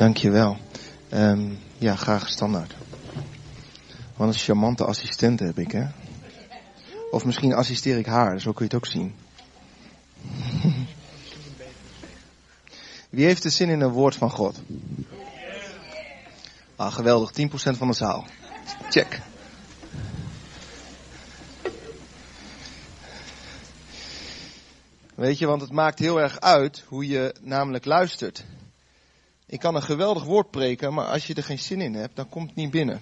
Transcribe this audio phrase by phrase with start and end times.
[0.00, 0.56] Dankjewel.
[1.12, 2.74] Um, ja, graag standaard.
[4.16, 5.86] Wat een charmante assistent heb ik, hè?
[7.10, 9.14] Of misschien assisteer ik haar, zo kun je het ook zien.
[13.10, 14.60] Wie heeft er zin in een woord van God?
[16.76, 18.26] Ah, geweldig, 10% van de zaal.
[18.88, 19.20] Check.
[25.14, 28.44] Weet je, want het maakt heel erg uit hoe je namelijk luistert.
[29.50, 32.28] Ik kan een geweldig woord preken, maar als je er geen zin in hebt, dan
[32.28, 33.00] komt het niet binnen.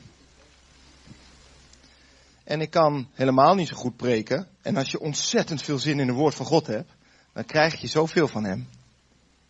[2.45, 4.49] En ik kan helemaal niet zo goed preken.
[4.63, 6.93] En als je ontzettend veel zin in het woord van God hebt,
[7.33, 8.69] dan krijg je zoveel van hem.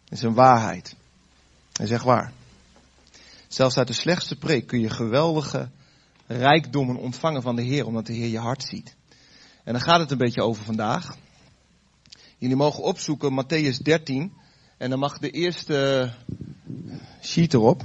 [0.05, 0.95] Dat is een waarheid.
[1.73, 2.33] Dat is waar.
[3.49, 5.69] Zelfs uit de slechtste preek kun je geweldige
[6.27, 8.97] rijkdommen ontvangen van de Heer, omdat de Heer je hart ziet.
[9.65, 11.17] En dan gaat het een beetje over vandaag.
[12.39, 14.33] Jullie mogen opzoeken Matthäus 13.
[14.79, 16.11] En dan mag de eerste
[17.23, 17.85] sheet erop.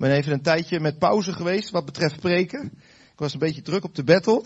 [0.00, 2.64] Ik ben even een tijdje met pauze geweest wat betreft preken.
[3.12, 4.42] Ik was een beetje druk op de battle.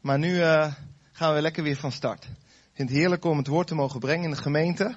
[0.00, 0.72] Maar nu uh,
[1.12, 2.24] gaan we lekker weer van start.
[2.24, 2.30] Ik
[2.72, 4.96] vind het heerlijk om het woord te mogen brengen in de gemeente.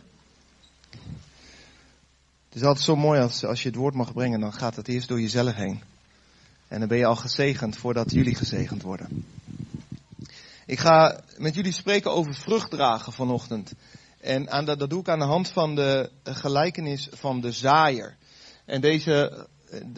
[2.47, 4.87] Het is altijd zo mooi als, als je het woord mag brengen, dan gaat het
[4.87, 5.81] eerst door jezelf heen.
[6.67, 9.25] En dan ben je al gezegend voordat jullie gezegend worden.
[10.67, 13.73] Ik ga met jullie spreken over vruchtdragen vanochtend.
[14.19, 18.15] En dat, doe ik aan de hand van de gelijkenis van de zaaier.
[18.65, 19.47] En deze,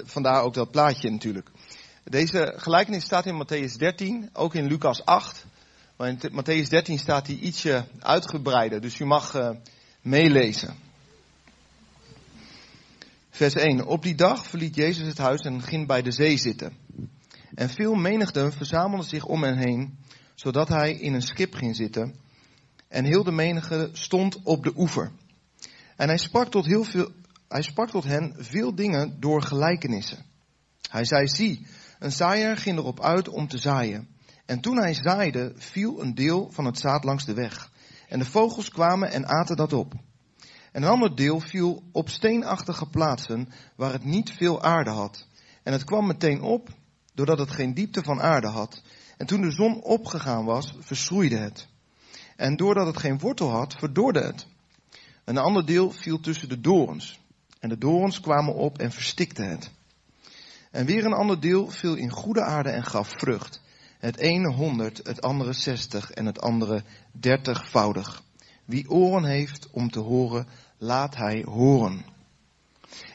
[0.03, 1.51] vandaar ook dat plaatje natuurlijk.
[2.03, 5.45] Deze gelijkenis staat in Matthäus 13, ook in Lucas 8.
[5.97, 9.49] Maar in Matthäus 13 staat hij ietsje uitgebreider, dus u mag uh,
[10.01, 10.75] meelezen.
[13.29, 13.85] Vers 1.
[13.85, 16.77] Op die dag verliet Jezus het huis en ging bij de zee zitten.
[17.55, 19.97] En veel menigten verzamelden zich om hen heen,
[20.39, 22.15] zodat hij in een schip ging zitten.
[22.87, 25.11] En heel de menigte stond op de oever.
[25.95, 27.11] En hij sprak tot, heel veel,
[27.47, 30.25] hij sprak tot hen veel dingen door gelijkenissen.
[30.89, 31.67] Hij zei, zie,
[31.99, 34.07] een zaaier ging erop uit om te zaaien.
[34.45, 37.71] En toen hij zaaide, viel een deel van het zaad langs de weg.
[38.07, 39.93] En de vogels kwamen en aten dat op.
[40.71, 45.27] En een ander deel viel op steenachtige plaatsen waar het niet veel aarde had.
[45.63, 46.69] En het kwam meteen op,
[47.13, 48.81] doordat het geen diepte van aarde had.
[49.19, 51.67] En toen de zon opgegaan was, verschroeide het.
[52.35, 54.47] En doordat het geen wortel had, verdorde het.
[55.23, 57.19] Een ander deel viel tussen de dorens.
[57.59, 59.71] En de dorens kwamen op en verstikten het.
[60.71, 63.61] En weer een ander deel viel in goede aarde en gaf vrucht.
[63.97, 68.23] Het ene honderd, het andere zestig en het andere dertigvoudig.
[68.65, 70.47] Wie oren heeft om te horen,
[70.77, 72.05] laat hij horen.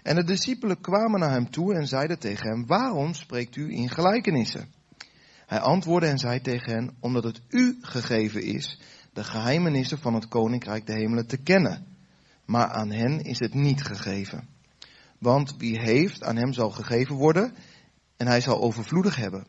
[0.03, 3.89] En de discipelen kwamen naar hem toe en zeiden tegen hem, waarom spreekt u in
[3.89, 4.73] gelijkenissen?
[5.47, 8.79] Hij antwoordde en zei tegen hen, omdat het u gegeven is
[9.13, 11.87] de geheimenissen van het koninkrijk de hemelen te kennen.
[12.45, 14.49] Maar aan hen is het niet gegeven.
[15.19, 17.55] Want wie heeft, aan hem zal gegeven worden
[18.17, 19.47] en hij zal overvloedig hebben.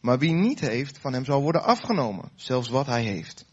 [0.00, 3.46] Maar wie niet heeft, van hem zal worden afgenomen, zelfs wat hij heeft.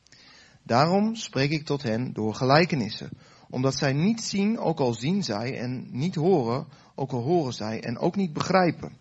[0.63, 3.09] Daarom spreek ik tot hen door gelijkenissen,
[3.49, 7.81] omdat zij niet zien, ook al zien zij, en niet horen, ook al horen zij,
[7.83, 8.97] en ook niet begrijpen.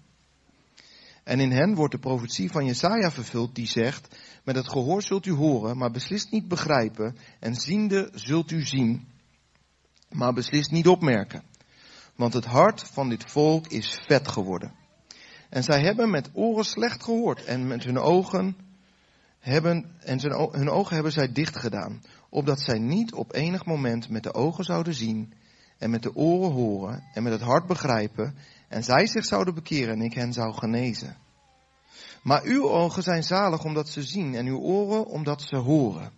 [1.24, 5.26] En in hen wordt de profetie van Jesaja vervuld, die zegt, met het gehoor zult
[5.26, 9.08] u horen, maar beslist niet begrijpen, en ziende zult u zien,
[10.10, 11.42] maar beslist niet opmerken.
[12.16, 14.72] Want het hart van dit volk is vet geworden.
[15.50, 18.56] En zij hebben met oren slecht gehoord, en met hun ogen
[19.38, 20.20] hebben, en
[20.50, 24.64] hun ogen hebben zij dicht gedaan, opdat zij niet op enig moment met de ogen
[24.64, 25.32] zouden zien,
[25.78, 28.34] en met de oren horen, en met het hart begrijpen,
[28.68, 31.16] en zij zich zouden bekeren en ik hen zou genezen.
[32.22, 36.12] Maar uw ogen zijn zalig omdat ze zien, en uw oren omdat ze horen.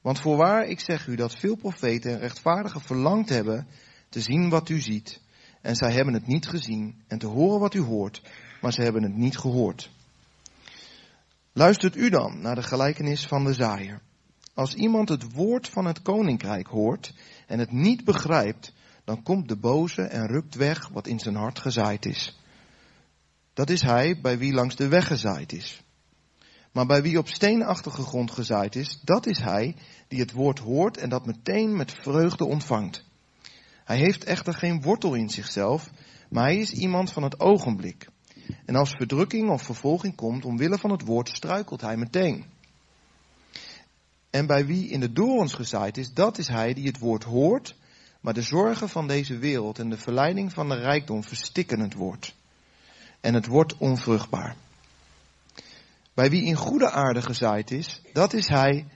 [0.00, 3.66] Want voorwaar, ik zeg u dat veel profeten en rechtvaardigen verlangd hebben
[4.08, 5.20] te zien wat u ziet,
[5.62, 8.22] en zij hebben het niet gezien, en te horen wat u hoort,
[8.60, 9.90] maar ze hebben het niet gehoord.
[11.52, 14.00] Luistert u dan naar de gelijkenis van de zaaier.
[14.54, 17.14] Als iemand het woord van het koninkrijk hoort
[17.46, 18.72] en het niet begrijpt,
[19.06, 22.38] dan komt de boze en rukt weg wat in zijn hart gezaaid is.
[23.54, 25.82] Dat is hij bij wie langs de weg gezaaid is.
[26.72, 29.76] Maar bij wie op steenachtige grond gezaaid is, dat is hij
[30.08, 33.04] die het woord hoort en dat meteen met vreugde ontvangt.
[33.84, 35.90] Hij heeft echter geen wortel in zichzelf,
[36.30, 38.08] maar hij is iemand van het ogenblik.
[38.64, 42.44] En als verdrukking of vervolging komt omwille van het woord, struikelt hij meteen.
[44.30, 47.76] En bij wie in de dorens gezaaid is, dat is hij die het woord hoort,
[48.26, 52.34] maar de zorgen van deze wereld en de verleiding van de rijkdom verstikken het woord.
[53.20, 54.56] En het wordt onvruchtbaar.
[56.14, 58.86] Bij wie in goede aarde gezaaid is, dat is hij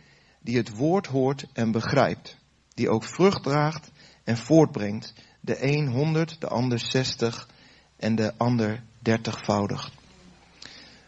[0.40, 2.36] die het woord hoort en begrijpt,
[2.74, 3.90] die ook vrucht draagt
[4.24, 7.48] en voortbrengt, de een honderd, de ander zestig
[7.96, 9.92] en de ander dertigvoudig.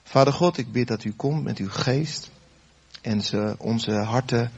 [0.03, 2.31] Vader God, ik bid dat u komt met uw geest
[3.01, 4.53] en ze onze harten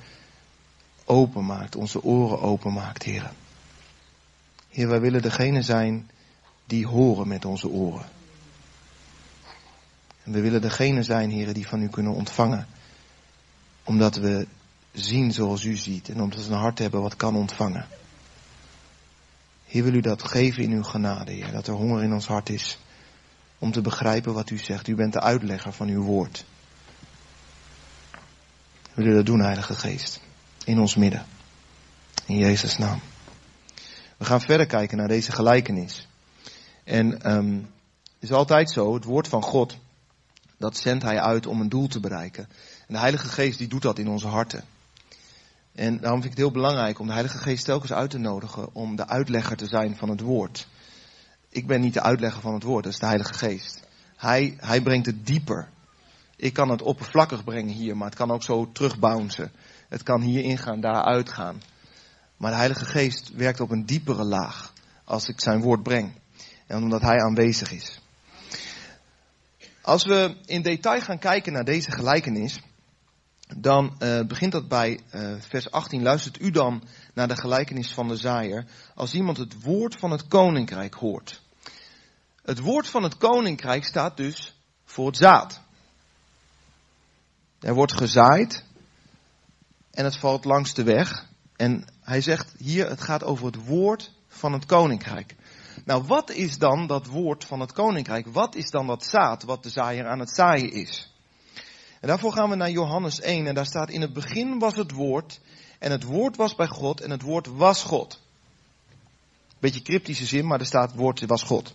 [1.04, 3.32] openmaakt, onze oren openmaakt, Heer.
[4.74, 6.10] Heer, wij willen degene zijn
[6.66, 8.06] die horen met onze oren.
[10.22, 12.66] En we willen degene zijn, Heer, die van u kunnen ontvangen.
[13.84, 14.46] Omdat we
[14.92, 17.86] zien zoals u ziet en omdat we een hart hebben wat kan ontvangen.
[19.64, 22.48] Heer, wil u dat geven in uw genade, Heer, dat er honger in ons hart
[22.48, 22.78] is
[23.58, 24.88] om te begrijpen wat u zegt.
[24.88, 26.44] U bent de uitlegger van uw woord.
[28.94, 30.20] Wil u dat doen, Heilige Geest,
[30.64, 31.26] in ons midden.
[32.26, 33.00] In Jezus' naam.
[34.16, 36.08] We gaan verder kijken naar deze gelijkenis.
[36.84, 37.62] En het
[38.18, 39.76] is altijd zo, het woord van God,
[40.56, 42.48] dat zendt hij uit om een doel te bereiken.
[42.86, 44.64] En de Heilige Geest die doet dat in onze harten.
[45.74, 48.74] En daarom vind ik het heel belangrijk om de Heilige Geest telkens uit te nodigen
[48.74, 50.66] om de uitlegger te zijn van het woord.
[51.48, 53.82] Ik ben niet de uitlegger van het woord, dat is de Heilige Geest.
[54.16, 55.68] Hij, hij brengt het dieper.
[56.36, 59.52] Ik kan het oppervlakkig brengen hier, maar het kan ook zo terugbouncen.
[59.88, 61.62] Het kan hier ingaan, daar uitgaan.
[62.44, 64.72] Maar de Heilige Geest werkt op een diepere laag
[65.04, 66.20] als ik zijn woord breng.
[66.66, 68.00] En omdat hij aanwezig is.
[69.82, 72.60] Als we in detail gaan kijken naar deze gelijkenis,
[73.56, 76.02] dan uh, begint dat bij uh, vers 18.
[76.02, 76.82] Luistert u dan
[77.14, 81.42] naar de gelijkenis van de zaaier als iemand het woord van het koninkrijk hoort.
[82.42, 85.60] Het woord van het koninkrijk staat dus voor het zaad.
[87.60, 88.64] Er wordt gezaaid
[89.90, 91.32] en het valt langs de weg.
[91.56, 95.34] En hij zegt hier, het gaat over het woord van het koninkrijk.
[95.84, 98.26] Nou, wat is dan dat woord van het koninkrijk?
[98.26, 101.12] Wat is dan dat zaad wat de zaaier aan het zaaien is?
[102.00, 104.90] En daarvoor gaan we naar Johannes 1 en daar staat in het begin was het
[104.90, 105.40] woord
[105.78, 108.20] en het woord was bij God en het woord was God.
[109.58, 111.74] Beetje cryptische zin, maar er staat het woord was God.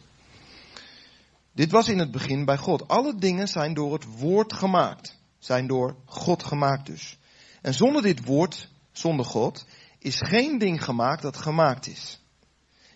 [1.52, 2.88] Dit was in het begin bij God.
[2.88, 5.18] Alle dingen zijn door het woord gemaakt.
[5.40, 7.18] Zijn door God gemaakt dus.
[7.62, 9.66] En zonder dit woord, zonder God,
[10.00, 12.20] is geen ding gemaakt dat gemaakt is.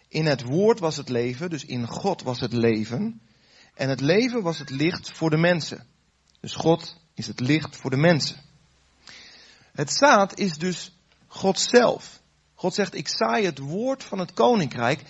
[0.07, 3.21] In het woord was het leven, dus in God was het leven.
[3.73, 5.85] En het leven was het licht voor de mensen.
[6.39, 8.37] Dus God is het licht voor de mensen.
[9.71, 10.97] Het zaad is dus
[11.27, 12.21] God zelf.
[12.55, 15.03] God zegt, ik saai het woord van het koninkrijk,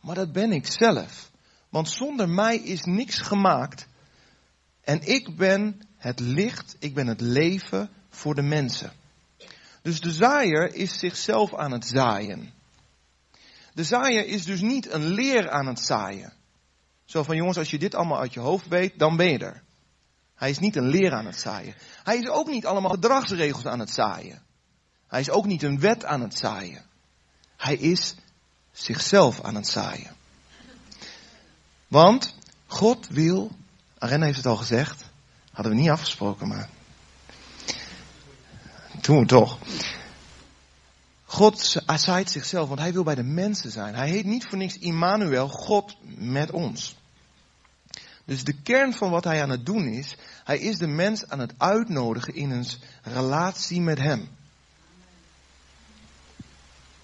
[0.00, 1.30] maar dat ben ik zelf.
[1.68, 3.86] Want zonder mij is niks gemaakt.
[4.80, 8.92] En ik ben het licht, ik ben het leven voor de mensen.
[9.82, 12.52] Dus de zaaier is zichzelf aan het zaaien.
[13.74, 16.32] De zaaier is dus niet een leer aan het zaaien.
[17.04, 19.62] Zo van jongens, als je dit allemaal uit je hoofd weet, dan ben je er.
[20.34, 21.74] Hij is niet een leer aan het zaaien.
[22.04, 24.42] Hij is ook niet allemaal gedragsregels aan het zaaien.
[25.06, 26.84] Hij is ook niet een wet aan het zaaien.
[27.56, 28.14] Hij is
[28.72, 30.16] zichzelf aan het zaaien.
[31.88, 32.34] Want
[32.66, 33.50] God wil,
[33.98, 35.04] Arena heeft het al gezegd,
[35.52, 36.68] hadden we niet afgesproken, maar
[39.08, 39.58] doen toch.
[41.24, 43.94] God zaait zichzelf, want hij wil bij de mensen zijn.
[43.94, 46.96] Hij heet niet voor niks Immanuel, God met ons.
[48.24, 51.38] Dus de kern van wat hij aan het doen is, hij is de mens aan
[51.38, 52.66] het uitnodigen in een
[53.02, 54.28] relatie met hem.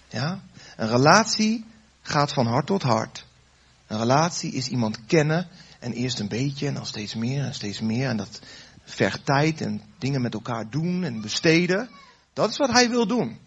[0.08, 0.40] Ja?
[0.76, 1.64] Een relatie
[2.02, 3.26] gaat van hart tot hart.
[3.86, 5.48] Een relatie is iemand kennen
[5.78, 8.08] en eerst een beetje en dan steeds meer en steeds meer.
[8.08, 8.40] En dat
[8.84, 11.90] vergt tijd en dingen met elkaar doen en besteden.
[12.32, 13.38] Dat is wat hij wil doen.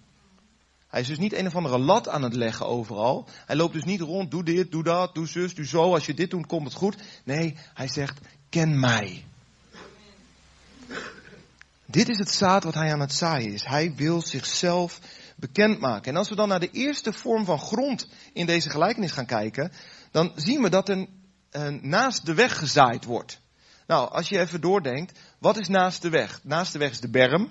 [0.87, 3.27] Hij is dus niet een of andere lat aan het leggen overal.
[3.45, 5.93] Hij loopt dus niet rond, doe dit, doe dat, doe zus, doe zo.
[5.93, 6.95] Als je dit doet, komt het goed.
[7.23, 9.25] Nee, hij zegt, ken mij.
[11.85, 13.65] Dit is het zaad wat hij aan het zaaien is.
[13.65, 14.99] Hij wil zichzelf
[15.35, 16.11] bekendmaken.
[16.11, 19.71] En als we dan naar de eerste vorm van grond in deze gelijkenis gaan kijken,
[20.11, 23.41] dan zien we dat er uh, naast de weg gezaaid wordt.
[23.87, 26.39] Nou, als je even doordenkt, wat is naast de weg?
[26.43, 27.49] Naast de weg is de berm.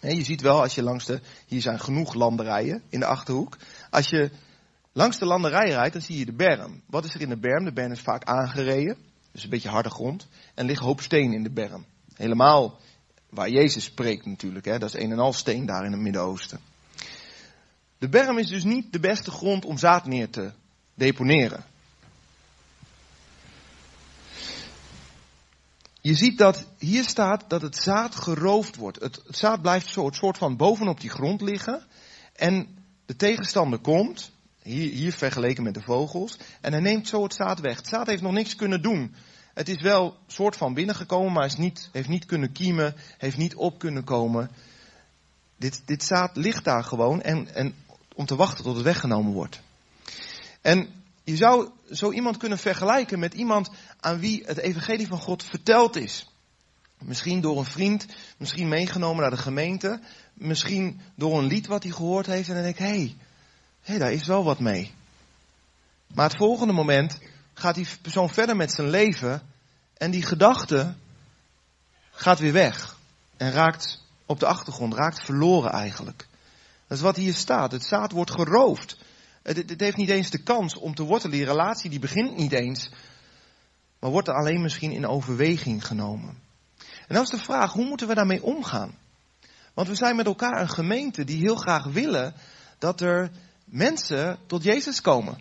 [0.00, 3.56] je ziet wel, als je langs de, hier zijn genoeg landerijen in de achterhoek.
[3.90, 4.30] Als je
[4.92, 6.82] langs de landerij rijdt, dan zie je de berm.
[6.86, 7.64] Wat is er in de berm?
[7.64, 8.96] De berm is vaak aangereden,
[9.32, 10.26] dus een beetje harde grond.
[10.54, 11.84] En ligt hoop steen in de berm.
[12.14, 12.78] Helemaal
[13.28, 14.78] waar Jezus spreekt natuurlijk, hè?
[14.78, 16.60] dat is een en al steen daar in het Midden-Oosten.
[17.98, 20.52] De berm is dus niet de beste grond om zaad neer te
[20.94, 21.64] deponeren.
[26.02, 29.00] Je ziet dat hier staat dat het zaad geroofd wordt.
[29.00, 31.86] Het, zaad blijft zo het soort van bovenop die grond liggen.
[32.36, 32.66] En
[33.06, 34.30] de tegenstander komt,
[34.62, 37.76] hier, hier vergeleken met de vogels, en hij neemt zo het zaad weg.
[37.76, 39.14] Het zaad heeft nog niks kunnen doen.
[39.54, 43.54] Het is wel soort van binnengekomen, maar is niet, heeft niet kunnen kiemen, heeft niet
[43.54, 44.50] op kunnen komen.
[45.56, 47.74] Dit, dit zaad ligt daar gewoon en, en
[48.14, 49.60] om te wachten tot het weggenomen wordt.
[50.60, 50.88] En
[51.24, 53.70] je zou zo iemand kunnen vergelijken met iemand
[54.02, 56.26] aan wie het evangelie van God verteld is.
[56.98, 58.06] Misschien door een vriend,
[58.36, 60.00] misschien meegenomen naar de gemeente,
[60.34, 63.16] misschien door een lied wat hij gehoord heeft en dan denk ik, hé, hey,
[63.80, 64.94] hey, daar is wel wat mee.
[66.14, 67.18] Maar het volgende moment
[67.54, 69.42] gaat die persoon verder met zijn leven
[69.94, 70.94] en die gedachte
[72.10, 72.96] gaat weer weg
[73.36, 76.26] en raakt op de achtergrond, raakt verloren eigenlijk.
[76.86, 77.72] Dat is wat hier staat.
[77.72, 78.96] Het zaad wordt geroofd.
[79.42, 81.36] Het, het, heeft niet eens de kans om te wortelen.
[81.36, 82.90] Die relatie die begint niet eens.
[84.02, 86.38] Maar wordt er alleen misschien in overweging genomen.
[86.78, 88.94] En dan is de vraag, hoe moeten we daarmee omgaan?
[89.74, 92.34] Want we zijn met elkaar een gemeente die heel graag willen
[92.78, 93.30] dat er
[93.64, 95.40] mensen tot Jezus komen.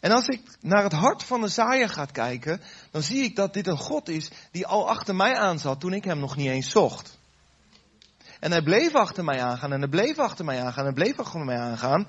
[0.00, 2.60] En als ik naar het hart van de zaaier ga kijken,
[2.90, 5.92] dan zie ik dat dit een God is die al achter mij aan zat toen
[5.92, 7.18] ik hem nog niet eens zocht.
[8.40, 11.44] En hij bleef achter mij aangaan en hij bleef achter mij aangaan en bleef achter
[11.44, 12.08] mij aangaan,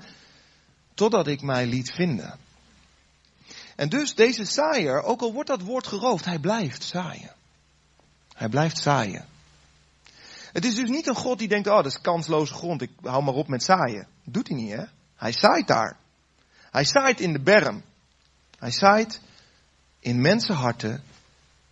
[0.94, 2.48] totdat ik mij liet vinden.
[3.80, 7.34] En dus deze zaaier, ook al wordt dat woord geroofd, hij blijft zaaien.
[8.34, 9.26] Hij blijft zaaien.
[10.52, 13.22] Het is dus niet een God die denkt, oh dat is kansloze grond, ik hou
[13.22, 14.06] maar op met zaaien.
[14.24, 14.84] Doet hij niet hè.
[15.16, 15.96] Hij zaait daar.
[16.70, 17.82] Hij zaait in de berm.
[18.58, 19.20] Hij zaait
[19.98, 21.02] in mensenharten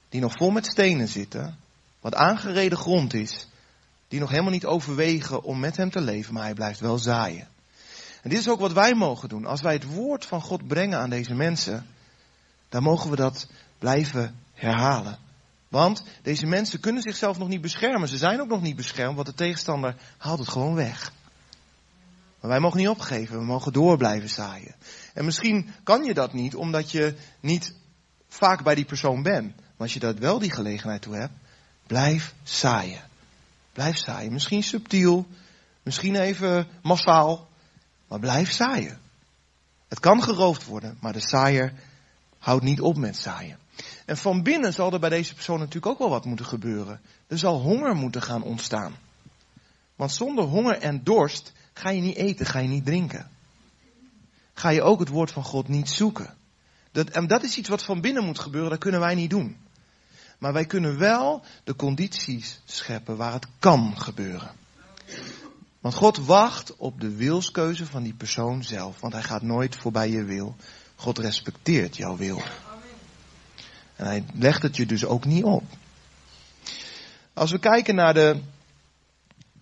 [0.09, 1.59] die nog vol met stenen zitten,
[2.01, 3.49] wat aangereden grond is,
[4.09, 7.49] die nog helemaal niet overwegen om met hem te leven, maar hij blijft wel zaaien.
[8.23, 9.47] En dit is ook wat wij mogen doen.
[9.47, 11.87] Als wij het woord van God brengen aan deze mensen,
[12.69, 13.49] dan mogen we dat
[13.79, 15.19] blijven herhalen.
[15.69, 18.09] Want deze mensen kunnen zichzelf nog niet beschermen.
[18.09, 21.13] Ze zijn ook nog niet beschermd, want de tegenstander haalt het gewoon weg.
[22.41, 24.75] Maar wij mogen niet opgeven, we mogen door blijven zaaien.
[25.15, 27.75] En misschien kan je dat niet, omdat je niet
[28.29, 29.57] vaak bij die persoon bent.
[29.57, 31.33] Maar als je daar wel die gelegenheid toe hebt,
[31.87, 33.03] blijf zaaien.
[33.73, 34.33] Blijf zaaien.
[34.33, 35.27] Misschien subtiel,
[35.83, 37.49] misschien even massaal,
[38.09, 38.99] maar blijf zaaien.
[39.89, 41.73] Het kan geroofd worden, maar de zaaier
[42.49, 43.59] houdt niet op met zaaien.
[44.07, 47.01] En van binnen zal er bij deze persoon natuurlijk ook wel wat moeten gebeuren.
[47.27, 48.95] Er zal honger moeten gaan ontstaan.
[49.97, 53.31] Want zonder honger en dorst ga je niet eten, ga je niet drinken.
[54.55, 56.35] Ga je ook het woord van God niet zoeken.
[56.93, 59.57] Dat, en dat is iets wat van binnen moet gebeuren, dat kunnen wij niet doen.
[60.39, 64.51] Maar wij kunnen wel de condities scheppen waar het kan gebeuren.
[65.81, 69.01] Want God wacht op de wilskeuze van die persoon zelf.
[69.01, 70.57] Want hij gaat nooit voorbij je wil.
[70.99, 72.43] God respecteert jouw wil.
[73.97, 75.65] En hij legt het je dus ook niet op.
[77.33, 78.41] Als we kijken naar de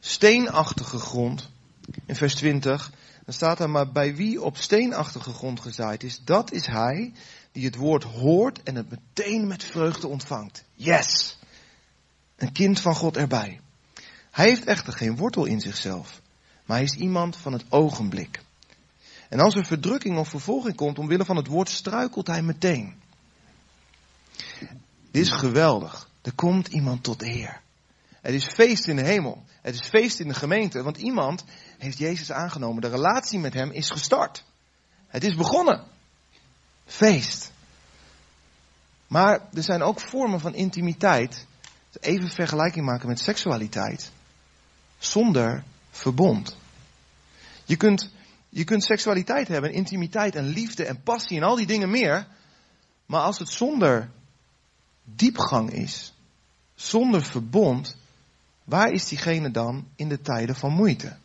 [0.01, 1.51] steenachtige grond,
[2.07, 2.93] in vers 20,
[3.25, 7.13] dan staat er maar bij wie op steenachtige grond gezaaid is, dat is hij
[7.53, 10.65] die het woord hoort en het meteen met vreugde ontvangt.
[10.75, 11.39] Yes!
[12.37, 13.61] Een kind van God erbij.
[14.31, 16.21] Hij heeft echter geen wortel in zichzelf,
[16.65, 18.45] maar hij is iemand van het ogenblik.
[19.29, 22.95] En als er verdrukking of vervolging komt omwille van het woord, struikelt hij meteen.
[25.11, 26.11] Dit is geweldig.
[26.23, 27.61] Er komt iemand tot eer.
[28.21, 29.45] Het is feest in de hemel.
[29.63, 31.45] Het is feest in de gemeente, want iemand
[31.79, 32.83] heeft Jezus aangenomen.
[32.83, 34.45] De relatie met hem is gestart.
[35.07, 35.85] Het is begonnen.
[36.87, 37.53] Feest.
[39.07, 41.47] Maar er zijn ook vormen van intimiteit.
[42.01, 44.11] Even vergelijking maken met seksualiteit.
[44.99, 46.57] Zonder verbond.
[47.65, 48.11] Je kunt,
[48.57, 52.27] je kunt seksualiteit hebben, intimiteit en liefde en passie en al die dingen meer.
[53.07, 54.11] Maar als het zonder
[55.05, 56.15] diepgang is,
[56.75, 57.97] zonder verbond,
[58.65, 61.17] waar is diegene dan in de tijden van moeite?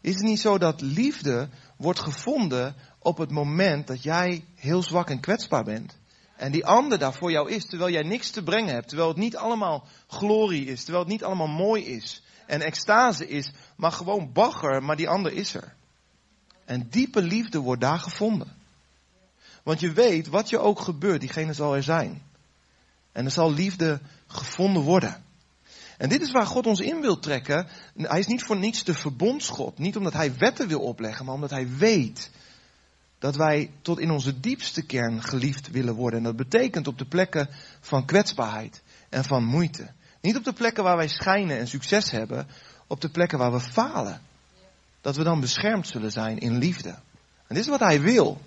[0.00, 5.10] Is het niet zo dat liefde wordt gevonden op het moment dat jij heel zwak
[5.10, 5.96] en kwetsbaar bent?
[6.36, 9.18] En die ander daar voor jou is, terwijl jij niks te brengen hebt, terwijl het
[9.18, 14.32] niet allemaal glorie is, terwijl het niet allemaal mooi is en extase is, maar gewoon
[14.32, 15.78] bagger, maar die ander is er.
[16.70, 18.52] En diepe liefde wordt daar gevonden.
[19.62, 22.22] Want je weet, wat je ook gebeurt, diegene zal er zijn.
[23.12, 25.22] En er zal liefde gevonden worden.
[25.98, 27.66] En dit is waar God ons in wil trekken.
[27.96, 29.78] Hij is niet voor niets de verbondsgod.
[29.78, 32.30] Niet omdat hij wetten wil opleggen, maar omdat hij weet
[33.18, 36.18] dat wij tot in onze diepste kern geliefd willen worden.
[36.18, 37.48] En dat betekent op de plekken
[37.80, 39.90] van kwetsbaarheid en van moeite.
[40.20, 42.48] Niet op de plekken waar wij schijnen en succes hebben,
[42.86, 44.28] op de plekken waar we falen.
[45.00, 46.88] Dat we dan beschermd zullen zijn in liefde.
[47.46, 48.40] En dit is wat hij wil.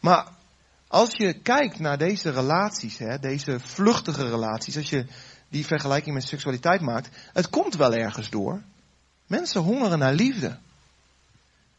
[0.00, 0.28] Maar
[0.88, 5.06] als je kijkt naar deze relaties, hè, deze vluchtige relaties, als je
[5.48, 8.62] die vergelijking met seksualiteit maakt, het komt wel ergens door.
[9.26, 10.58] Mensen hongeren naar liefde.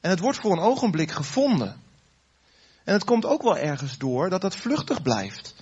[0.02, 1.82] En het wordt voor een ogenblik gevonden.
[2.84, 5.56] En het komt ook wel ergens door dat dat vluchtig blijft.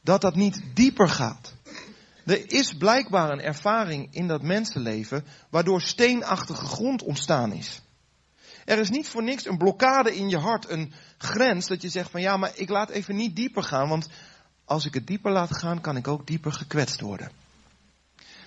[0.00, 1.54] Dat dat niet dieper gaat.
[2.26, 7.80] Er is blijkbaar een ervaring in dat mensenleven waardoor steenachtige grond ontstaan is.
[8.64, 12.10] Er is niet voor niks een blokkade in je hart, een grens dat je zegt
[12.10, 14.08] van ja, maar ik laat even niet dieper gaan, want
[14.64, 17.30] als ik het dieper laat gaan, kan ik ook dieper gekwetst worden.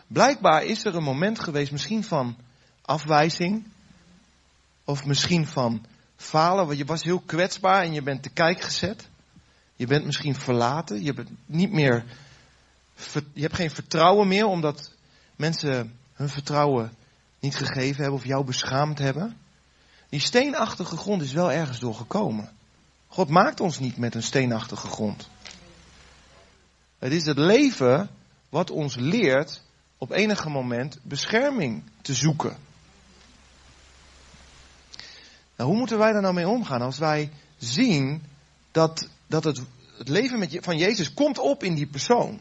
[0.08, 2.38] Blijkbaar is er een moment geweest, misschien van
[2.82, 3.68] afwijzing,
[4.84, 9.08] of misschien van falen, want je was heel kwetsbaar en je bent te kijk gezet.
[9.76, 12.06] Je bent misschien verlaten, je bent niet meer,
[13.34, 14.92] je hebt geen vertrouwen meer omdat
[15.36, 16.94] mensen hun vertrouwen
[17.40, 19.38] niet gegeven hebben of jou beschaamd hebben.
[20.10, 22.50] Die steenachtige grond is wel ergens doorgekomen.
[23.08, 25.30] God maakt ons niet met een steenachtige grond.
[27.00, 28.10] Het is het leven
[28.50, 29.62] wat ons leert
[29.98, 32.58] op enige moment bescherming te zoeken.
[35.56, 38.24] Nou, hoe moeten wij daar nou mee omgaan als wij zien
[38.72, 39.62] dat, dat het,
[39.98, 42.40] het leven met, van Jezus komt op in die persoon.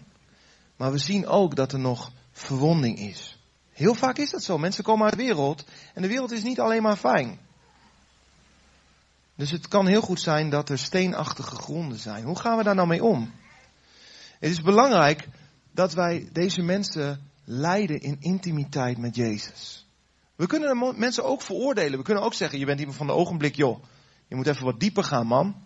[0.79, 3.39] Maar we zien ook dat er nog verwonding is.
[3.73, 4.59] Heel vaak is dat zo.
[4.59, 7.39] Mensen komen uit de wereld en de wereld is niet alleen maar fijn.
[9.35, 12.25] Dus het kan heel goed zijn dat er steenachtige gronden zijn.
[12.25, 13.33] Hoe gaan we daar nou mee om?
[14.39, 15.29] Het is belangrijk
[15.73, 19.87] dat wij deze mensen leiden in intimiteit met Jezus.
[20.37, 21.99] We kunnen mensen ook veroordelen.
[21.99, 23.85] We kunnen ook zeggen, je bent iemand van de ogenblik, joh.
[24.29, 25.63] Je moet even wat dieper gaan, man.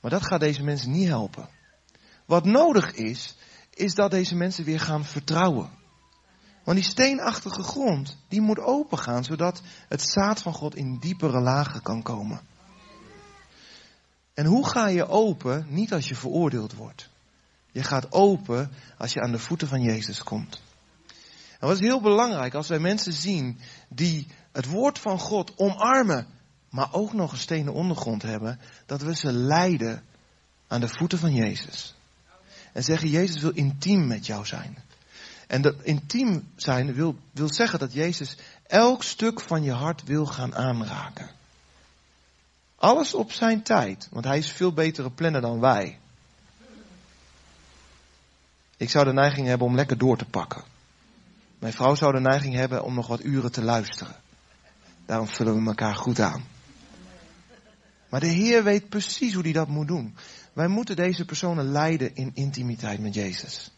[0.00, 1.48] Maar dat gaat deze mensen niet helpen.
[2.24, 3.36] Wat nodig is,
[3.76, 5.70] is dat deze mensen weer gaan vertrouwen.
[6.64, 11.82] Want die steenachtige grond, die moet opengaan, zodat het zaad van God in diepere lagen
[11.82, 12.40] kan komen.
[14.34, 15.66] En hoe ga je open?
[15.68, 17.08] Niet als je veroordeeld wordt.
[17.72, 20.60] Je gaat open als je aan de voeten van Jezus komt.
[21.58, 26.26] En wat is heel belangrijk als wij mensen zien die het woord van God omarmen,
[26.70, 30.02] maar ook nog een stenen ondergrond hebben, dat we ze leiden
[30.66, 31.95] aan de voeten van Jezus.
[32.76, 34.78] En zeggen, Jezus wil intiem met jou zijn.
[35.46, 40.26] En dat intiem zijn wil, wil zeggen dat Jezus elk stuk van je hart wil
[40.26, 41.30] gaan aanraken.
[42.76, 45.98] Alles op zijn tijd, want hij is veel betere planner dan wij.
[48.76, 50.64] Ik zou de neiging hebben om lekker door te pakken.
[51.58, 54.16] Mijn vrouw zou de neiging hebben om nog wat uren te luisteren.
[55.06, 56.44] Daarom vullen we elkaar goed aan.
[58.08, 60.16] Maar de Heer weet precies hoe hij dat moet doen.
[60.56, 63.70] Wij moeten deze personen leiden in intimiteit met Jezus.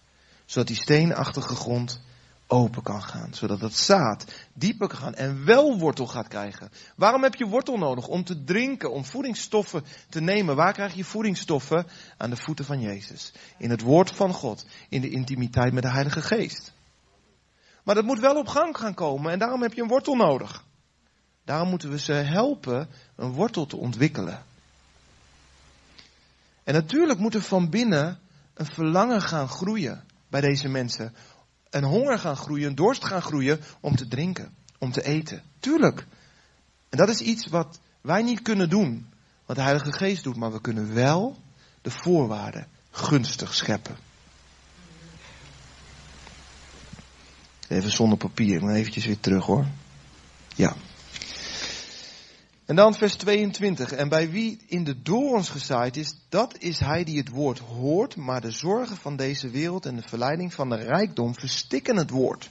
[0.45, 2.01] Zodat die steenachtige grond
[2.47, 3.35] open kan gaan.
[3.35, 6.71] Zodat het zaad dieper kan gaan en wel wortel gaat krijgen.
[6.97, 8.09] Waarom heb je wortel nodig?
[8.09, 10.57] Om te drinken, om voedingsstoffen te nemen.
[10.57, 11.87] Waar krijg je voedingsstoffen?
[12.17, 13.33] Aan de voeten van Jezus.
[13.57, 14.67] In het woord van God.
[14.88, 16.73] In de intimiteit met de Heilige Geest.
[17.85, 20.64] Maar dat moet wel op gang gaan komen en daarom heb je een wortel nodig.
[21.45, 24.47] Daarom moeten we ze helpen een wortel te ontwikkelen.
[26.68, 28.18] En natuurlijk moet er van binnen
[28.54, 31.14] een verlangen gaan groeien bij deze mensen.
[31.70, 35.42] Een honger gaan groeien, een dorst gaan groeien om te drinken, om te eten.
[35.61, 36.07] Tuurlijk.
[36.88, 39.07] En dat is iets wat wij niet kunnen doen,
[39.46, 41.37] wat de Heilige Geest doet, maar we kunnen wel
[41.83, 43.96] de voorwaarden gunstig scheppen.
[47.68, 49.66] Even zonder papier, maar eventjes weer terug hoor.
[50.54, 50.76] Ja.
[52.68, 53.92] En dan vers 22.
[53.92, 58.16] En bij wie in de dorens gezaaid is, dat is hij die het woord hoort,
[58.16, 62.50] maar de zorgen van deze wereld en de verleiding van de rijkdom verstikken het woord.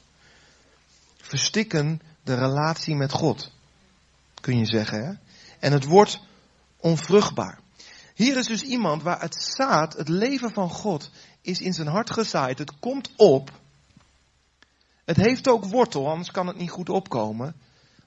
[1.18, 3.52] Verstikken de relatie met God.
[4.42, 5.14] Kun je zeggen, hè?
[5.60, 6.20] En het wordt
[6.78, 7.60] onvruchtbaar.
[8.16, 11.10] Hier is dus iemand waar het zaad, het leven van God,
[11.42, 12.60] is in zijn hart gezaaid.
[12.60, 13.52] Het komt op.
[15.06, 17.56] Het heeft ook wortel, anders kan het niet goed opkomen.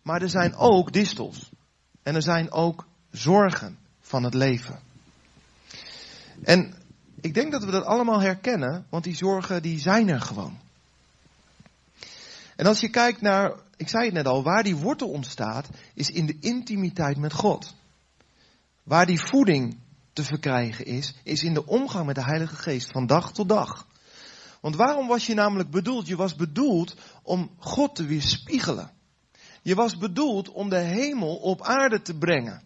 [0.02, 1.50] Maar er zijn ook distels.
[2.10, 4.80] En er zijn ook zorgen van het leven.
[6.42, 6.74] En
[7.20, 10.58] ik denk dat we dat allemaal herkennen, want die zorgen die zijn er gewoon.
[12.56, 16.10] En als je kijkt naar, ik zei het net al, waar die wortel ontstaat, is
[16.10, 17.74] in de intimiteit met God.
[18.82, 19.78] Waar die voeding
[20.12, 23.86] te verkrijgen is, is in de omgang met de Heilige Geest van dag tot dag.
[24.60, 26.06] Want waarom was je namelijk bedoeld?
[26.06, 28.90] Je was bedoeld om God te weerspiegelen.
[29.62, 32.62] Je was bedoeld om de hemel op aarde te brengen.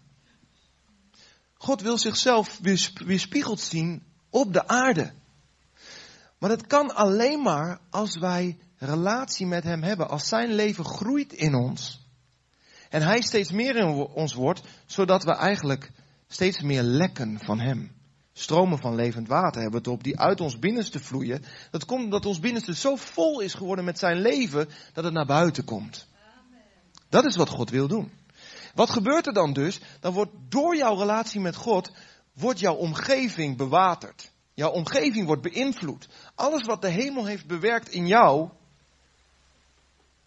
[1.54, 2.58] God wil zichzelf
[3.04, 5.12] weerspiegeld zien op de aarde.
[6.38, 10.08] Maar dat kan alleen maar als wij relatie met Hem hebben.
[10.08, 12.06] Als Zijn leven groeit in ons.
[12.90, 15.90] En Hij steeds meer in ons wordt, zodat we eigenlijk
[16.28, 17.92] steeds meer lekken van Hem.
[18.32, 21.44] Stromen van levend water hebben we het op, die uit ons binnenste vloeien.
[21.70, 25.26] Dat komt omdat ons binnenste zo vol is geworden met Zijn leven, dat het naar
[25.26, 26.06] buiten komt.
[27.14, 28.12] Dat is wat God wil doen.
[28.74, 29.80] Wat gebeurt er dan dus?
[30.00, 31.90] Dan wordt door jouw relatie met God,
[32.32, 34.32] wordt jouw omgeving bewaterd.
[34.54, 36.08] Jouw omgeving wordt beïnvloed.
[36.34, 38.48] Alles wat de hemel heeft bewerkt in jou,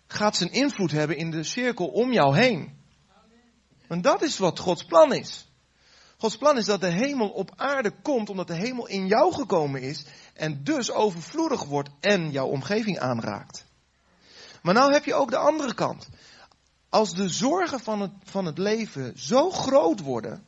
[0.08, 2.78] gaat zijn invloed hebben in de cirkel om jou heen.
[3.88, 5.52] Want dat is wat Gods plan is.
[6.17, 9.82] Gods plan is dat de hemel op aarde komt omdat de hemel in jou gekomen
[9.82, 13.65] is en dus overvloedig wordt en jouw omgeving aanraakt.
[14.62, 16.08] Maar nou heb je ook de andere kant.
[16.89, 20.43] Als de zorgen van het, van het leven zo groot worden,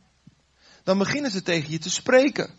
[0.83, 2.53] dan beginnen ze tegen je te spreken.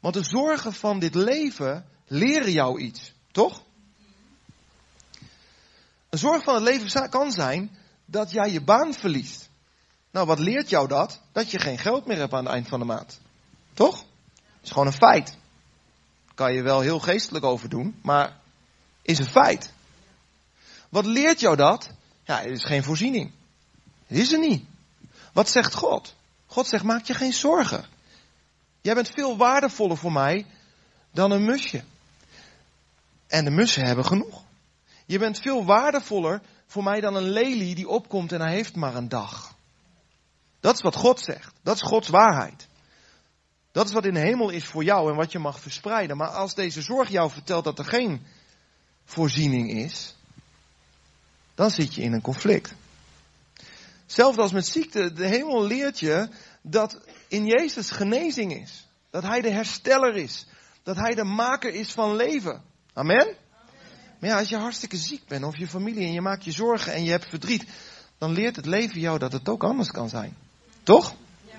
[0.00, 3.62] Want de zorgen van dit leven leren jou iets, toch?
[6.08, 9.48] Een zorg van het leven kan zijn dat jij je baan verliest.
[10.10, 11.20] Nou, wat leert jou dat?
[11.32, 13.20] Dat je geen geld meer hebt aan het eind van de maand.
[13.72, 13.96] Toch?
[13.96, 15.36] Dat is gewoon een feit.
[16.34, 18.40] Kan je wel heel geestelijk over doen, maar
[19.02, 19.72] is een feit.
[20.88, 21.90] Wat leert jou dat?
[22.30, 23.30] Ja, het is geen voorziening.
[24.06, 24.64] Is er niet.
[25.32, 26.14] Wat zegt God?
[26.46, 27.84] God zegt, maak je geen zorgen.
[28.80, 30.46] Jij bent veel waardevoller voor mij
[31.10, 31.82] dan een musje.
[33.26, 34.42] En de mussen hebben genoeg.
[35.06, 38.94] Je bent veel waardevoller voor mij dan een lelie die opkomt en hij heeft maar
[38.94, 39.54] een dag.
[40.60, 41.52] Dat is wat God zegt.
[41.62, 42.68] Dat is Gods waarheid.
[43.72, 46.16] Dat is wat in de hemel is voor jou en wat je mag verspreiden.
[46.16, 48.26] Maar als deze zorg jou vertelt dat er geen
[49.04, 50.14] voorziening is,
[51.60, 52.74] dan zit je in een conflict.
[54.02, 55.12] Hetzelfde als met ziekte.
[55.12, 56.28] De hemel leert je
[56.62, 58.86] dat in Jezus genezing is.
[59.10, 60.46] Dat Hij de hersteller is.
[60.82, 62.62] Dat Hij de maker is van leven.
[62.92, 63.36] Amen?
[64.18, 66.92] Maar ja, als je hartstikke ziek bent of je familie en je maakt je zorgen
[66.92, 67.64] en je hebt verdriet,
[68.18, 70.36] dan leert het leven jou dat het ook anders kan zijn.
[70.82, 71.14] Toch?
[71.44, 71.54] Ja.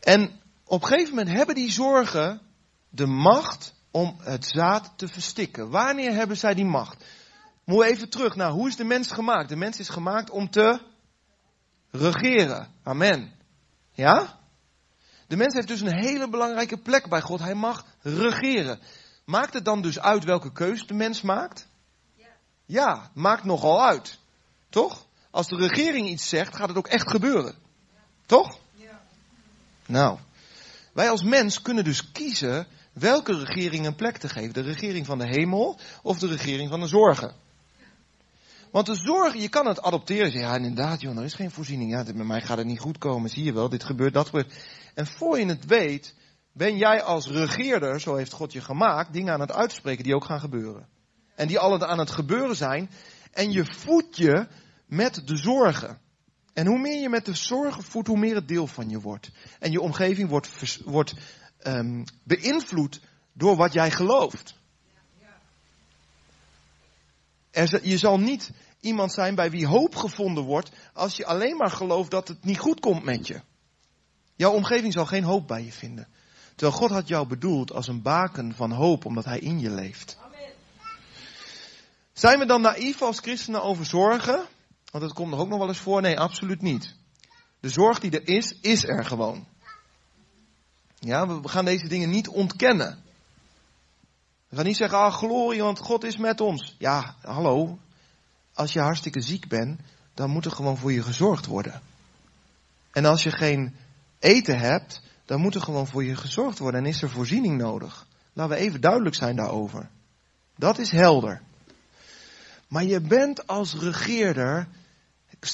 [0.00, 2.40] En op een gegeven moment hebben die zorgen
[2.88, 5.70] de macht om het zaad te verstikken.
[5.70, 7.04] Wanneer hebben zij die macht?
[7.64, 9.48] Moet even terug naar hoe is de mens gemaakt?
[9.48, 10.80] De mens is gemaakt om te
[11.90, 12.68] regeren.
[12.82, 13.32] Amen.
[13.92, 14.38] Ja?
[15.26, 17.40] De mens heeft dus een hele belangrijke plek bij God.
[17.40, 18.80] Hij mag regeren.
[19.24, 21.66] Maakt het dan dus uit welke keuze de mens maakt?
[22.14, 22.26] Ja.
[22.66, 24.18] Ja, maakt nogal uit.
[24.68, 25.06] Toch?
[25.30, 27.54] Als de regering iets zegt, gaat het ook echt gebeuren.
[28.26, 28.58] Toch?
[28.72, 29.00] Ja.
[29.86, 30.18] Nou,
[30.92, 34.52] wij als mens kunnen dus kiezen welke regering een plek te geven.
[34.52, 37.34] De regering van de hemel of de regering van de zorgen.
[38.70, 40.32] Want de zorgen, je kan het adopteren.
[40.32, 41.90] Ja, inderdaad, joh, er is geen voorziening.
[41.90, 43.30] Ja, met mij gaat het niet goed komen.
[43.30, 44.54] Zie je wel, dit gebeurt, dat gebeurt.
[44.94, 46.14] En voor je het weet,
[46.52, 50.24] ben jij als regeerder, zo heeft God je gemaakt, dingen aan het uitspreken die ook
[50.24, 50.88] gaan gebeuren.
[51.34, 52.90] En die alle aan het gebeuren zijn.
[53.32, 54.46] En je voedt je
[54.86, 55.98] met de zorgen.
[56.52, 59.30] En hoe meer je met de zorgen voedt, hoe meer het deel van je wordt.
[59.58, 61.14] En je omgeving wordt, wordt
[61.62, 63.00] um, beïnvloed
[63.32, 64.58] door wat jij gelooft.
[67.82, 72.10] Je zal niet iemand zijn bij wie hoop gevonden wordt als je alleen maar gelooft
[72.10, 73.40] dat het niet goed komt met je.
[74.36, 76.08] Jouw omgeving zal geen hoop bij je vinden.
[76.54, 80.18] Terwijl God had jou bedoeld als een baken van hoop omdat Hij in je leeft.
[82.12, 84.46] Zijn we dan naïef als christenen over zorgen?
[84.90, 86.00] Want dat komt er ook nog wel eens voor.
[86.00, 86.94] Nee, absoluut niet.
[87.60, 89.46] De zorg die er is, is er gewoon.
[91.02, 92.98] Ja, we gaan deze dingen niet ontkennen.
[94.48, 96.76] We gaan niet zeggen, ah glorie, want God is met ons.
[96.78, 97.78] Ja, hallo.
[98.54, 99.80] Als je hartstikke ziek bent,
[100.14, 101.82] dan moet er gewoon voor je gezorgd worden.
[102.92, 103.74] En als je geen
[104.18, 108.06] eten hebt, dan moet er gewoon voor je gezorgd worden en is er voorziening nodig.
[108.32, 109.88] Laten we even duidelijk zijn daarover.
[110.56, 111.42] Dat is helder.
[112.68, 114.68] Maar je bent als regeerder,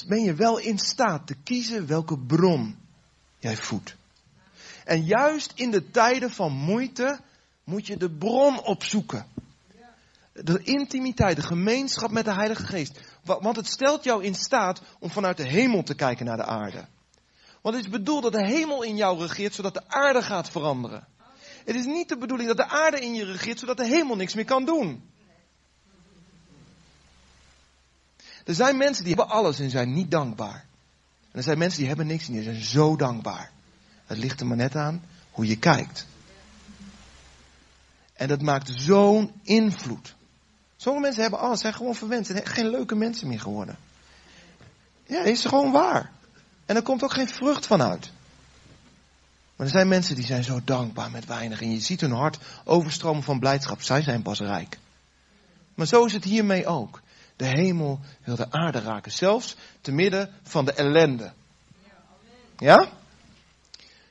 [0.07, 2.75] ben je wel in staat te kiezen welke bron
[3.39, 3.95] jij voedt.
[4.87, 7.19] En juist in de tijden van moeite
[7.63, 9.25] moet je de bron opzoeken.
[10.33, 12.99] De intimiteit, de gemeenschap met de Heilige Geest.
[13.23, 16.85] Want het stelt jou in staat om vanuit de hemel te kijken naar de aarde.
[17.61, 21.07] Want het is bedoeld dat de hemel in jou regeert, zodat de aarde gaat veranderen.
[21.65, 24.33] Het is niet de bedoeling dat de aarde in je regeert, zodat de hemel niks
[24.33, 25.09] meer kan doen.
[28.45, 30.65] Er zijn mensen die hebben alles en zijn niet dankbaar.
[31.31, 33.55] En er zijn mensen die hebben niks en die zijn zo dankbaar.
[34.07, 36.05] Het ligt er maar net aan hoe je kijkt.
[38.13, 40.15] En dat maakt zo'n invloed.
[40.77, 42.25] Sommige mensen hebben alles, zijn gewoon verwend.
[42.25, 43.77] Zijn geen leuke mensen meer geworden.
[45.05, 46.11] Ja, dat is gewoon waar.
[46.65, 48.11] En er komt ook geen vrucht van uit.
[49.55, 51.61] Maar er zijn mensen die zijn zo dankbaar met weinig.
[51.61, 53.81] En je ziet hun hart overstromen van blijdschap.
[53.81, 54.77] Zij zijn pas rijk.
[55.75, 57.01] Maar zo is het hiermee ook.
[57.35, 59.11] De hemel wil de aarde raken.
[59.11, 61.31] Zelfs te midden van de ellende.
[62.57, 62.89] Ja?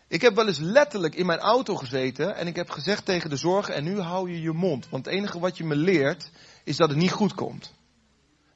[0.08, 3.36] Ik heb wel eens letterlijk in mijn auto gezeten en ik heb gezegd tegen de
[3.36, 4.88] zorgen, en nu hou je je mond.
[4.88, 6.30] Want het enige wat je me leert,
[6.64, 7.74] is dat het niet goed komt.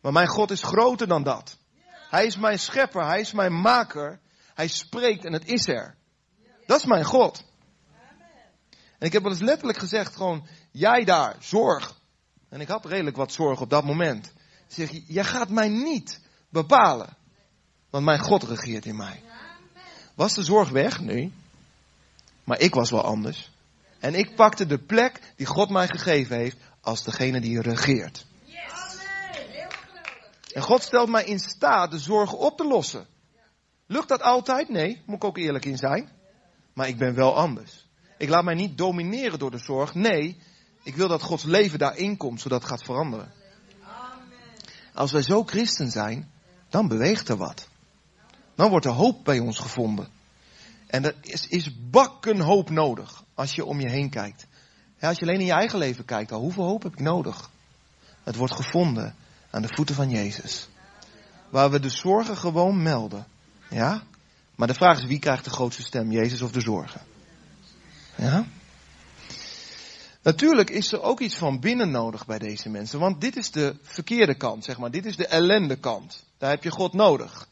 [0.00, 1.58] Maar mijn God is groter dan dat.
[2.10, 4.20] Hij is mijn schepper, hij is mijn maker.
[4.54, 5.96] Hij spreekt en het is er.
[6.66, 7.44] Dat is mijn God.
[8.98, 11.98] En ik heb wel eens letterlijk gezegd, gewoon, jij daar, zorg.
[12.48, 14.32] En ik had redelijk wat zorg op dat moment.
[14.66, 17.16] Zeg je, jij gaat mij niet bepalen.
[17.90, 19.22] Want mijn God regeert in mij.
[20.14, 21.00] Was de zorg weg?
[21.00, 21.32] Nee.
[22.50, 23.50] Maar ik was wel anders.
[23.98, 28.26] En ik pakte de plek die God mij gegeven heeft als degene die regeert.
[30.52, 33.06] En God stelt mij in staat de zorgen op te lossen.
[33.86, 34.68] Lukt dat altijd?
[34.68, 36.10] Nee, moet ik ook eerlijk in zijn.
[36.74, 37.88] Maar ik ben wel anders.
[38.18, 39.94] Ik laat mij niet domineren door de zorg.
[39.94, 40.40] Nee,
[40.82, 43.32] ik wil dat Gods leven daarin komt, zodat het gaat veranderen.
[44.94, 46.32] Als wij zo christen zijn,
[46.68, 47.68] dan beweegt er wat.
[48.54, 50.18] Dan wordt er hoop bij ons gevonden.
[50.90, 54.46] En er is, is bakken hoop nodig als je om je heen kijkt.
[55.00, 57.50] als je alleen in je eigen leven kijkt, al hoeveel hoop heb ik nodig?
[58.22, 59.14] Het wordt gevonden
[59.50, 60.68] aan de voeten van Jezus.
[61.48, 63.26] Waar we de zorgen gewoon melden.
[63.68, 64.02] Ja?
[64.54, 67.00] Maar de vraag is wie krijgt de grootste stem, Jezus of de zorgen?
[68.14, 68.44] Ja?
[70.22, 72.98] Natuurlijk is er ook iets van binnen nodig bij deze mensen.
[72.98, 74.90] Want dit is de verkeerde kant, zeg maar.
[74.90, 76.24] Dit is de ellende kant.
[76.38, 77.48] Daar heb je God nodig.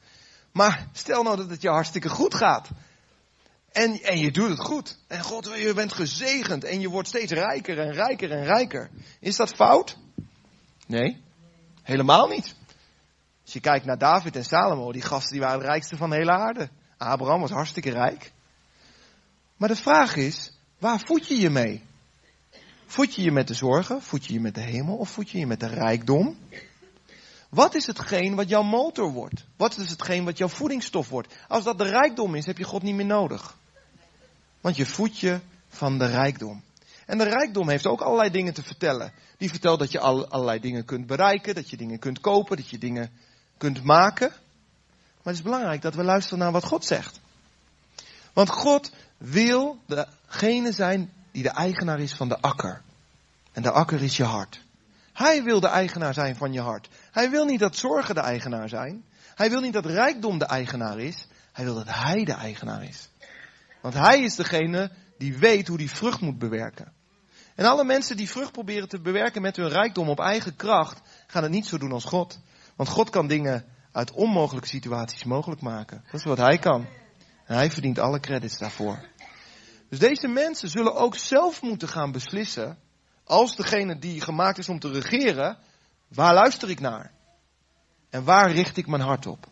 [0.53, 2.69] Maar stel nou dat het je hartstikke goed gaat.
[3.79, 4.99] En, en je doet het goed.
[5.07, 6.65] En God, je bent gezegend.
[6.65, 8.91] En je wordt steeds rijker en rijker en rijker.
[9.21, 9.97] Is dat fout?
[10.87, 11.23] Nee.
[11.83, 12.55] Helemaal niet.
[13.45, 16.17] Als je kijkt naar David en Salomo, die gasten die waren de rijkste van de
[16.17, 16.69] hele aarde.
[16.97, 18.33] Abraham was hartstikke rijk.
[19.57, 21.83] Maar de vraag is, waar voed je je mee?
[22.87, 24.03] Voed je je met de zorgen?
[24.03, 24.97] Voed je je met de hemel?
[24.97, 26.39] Of voed je je met de rijkdom?
[27.51, 29.45] Wat is hetgeen wat jouw motor wordt?
[29.57, 31.35] Wat is hetgeen wat jouw voedingsstof wordt?
[31.49, 33.57] Als dat de rijkdom is, heb je God niet meer nodig.
[34.61, 36.63] Want je voedt je van de rijkdom.
[37.07, 39.13] En de rijkdom heeft ook allerlei dingen te vertellen.
[39.37, 42.79] Die vertelt dat je allerlei dingen kunt bereiken, dat je dingen kunt kopen, dat je
[42.79, 43.11] dingen
[43.57, 44.29] kunt maken.
[44.29, 47.21] Maar het is belangrijk dat we luisteren naar wat God zegt.
[48.33, 52.83] Want God wil degene zijn die de eigenaar is van de akker.
[53.53, 54.61] En de akker is je hart.
[55.13, 56.89] Hij wil de eigenaar zijn van je hart.
[57.11, 59.05] Hij wil niet dat zorgen de eigenaar zijn.
[59.35, 61.27] Hij wil niet dat rijkdom de eigenaar is.
[61.53, 63.09] Hij wil dat hij de eigenaar is.
[63.89, 66.93] Want hij is degene die weet hoe die vrucht moet bewerken.
[67.55, 71.43] En alle mensen die vrucht proberen te bewerken met hun rijkdom op eigen kracht, gaan
[71.43, 72.41] het niet zo doen als God.
[72.77, 76.03] Want God kan dingen uit onmogelijke situaties mogelijk maken.
[76.05, 76.87] Dat is wat hij kan.
[77.45, 78.99] En hij verdient alle credits daarvoor.
[79.89, 82.79] Dus deze mensen zullen ook zelf moeten gaan beslissen,
[83.25, 85.59] als degene die gemaakt is om te regeren,
[86.09, 87.13] waar luister ik naar?
[88.11, 89.47] En waar richt ik mijn hart op?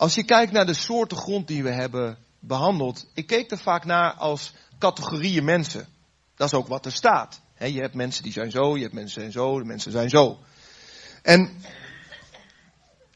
[0.00, 3.84] Als je kijkt naar de soorten grond die we hebben behandeld, ik keek er vaak
[3.84, 5.86] naar als categorieën mensen.
[6.34, 7.40] Dat is ook wat er staat.
[7.58, 10.38] je hebt mensen die zijn zo, je hebt mensen zijn zo, de mensen zijn zo.
[11.22, 11.50] En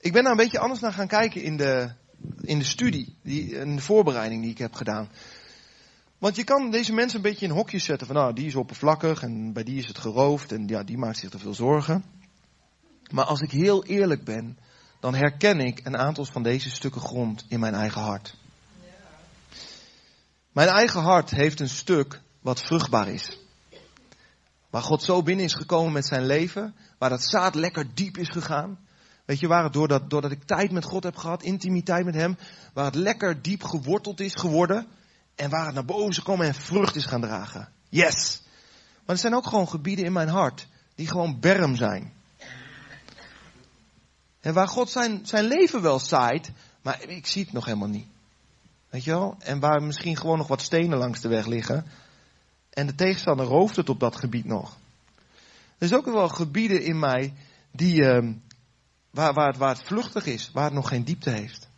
[0.00, 1.92] ik ben daar een beetje anders naar gaan kijken in de,
[2.40, 5.08] in de studie, die, in de voorbereiding die ik heb gedaan.
[6.18, 9.22] Want je kan deze mensen een beetje in hokjes zetten van nou, die is oppervlakkig
[9.22, 12.04] en bij die is het geroofd en ja, die maakt zich te veel zorgen.
[13.10, 14.58] Maar als ik heel eerlijk ben,
[15.04, 18.34] dan herken ik een aantal van deze stukken grond in mijn eigen hart.
[20.52, 23.38] Mijn eigen hart heeft een stuk wat vruchtbaar is.
[24.70, 28.28] Waar God zo binnen is gekomen met zijn leven, waar dat zaad lekker diep is
[28.28, 28.78] gegaan.
[29.24, 32.36] Weet je, waar het doordat, doordat ik tijd met God heb gehad, intimiteit met Hem,
[32.72, 34.86] waar het lekker diep geworteld is geworden.
[35.34, 37.68] En waar het naar boven is gekomen en vrucht is gaan dragen.
[37.88, 38.42] Yes!
[38.94, 42.12] Maar er zijn ook gewoon gebieden in mijn hart die gewoon berm zijn.
[44.44, 46.50] En waar God zijn, zijn leven wel zaait,
[46.82, 48.06] maar ik zie het nog helemaal niet.
[48.90, 49.36] Weet je wel?
[49.38, 51.86] En waar misschien gewoon nog wat stenen langs de weg liggen.
[52.70, 54.76] En de tegenstander rooft het op dat gebied nog.
[55.78, 57.34] Er is ook wel gebieden in mij
[57.70, 58.32] die, uh,
[59.10, 61.68] waar, waar, het, waar het vluchtig is, waar het nog geen diepte heeft.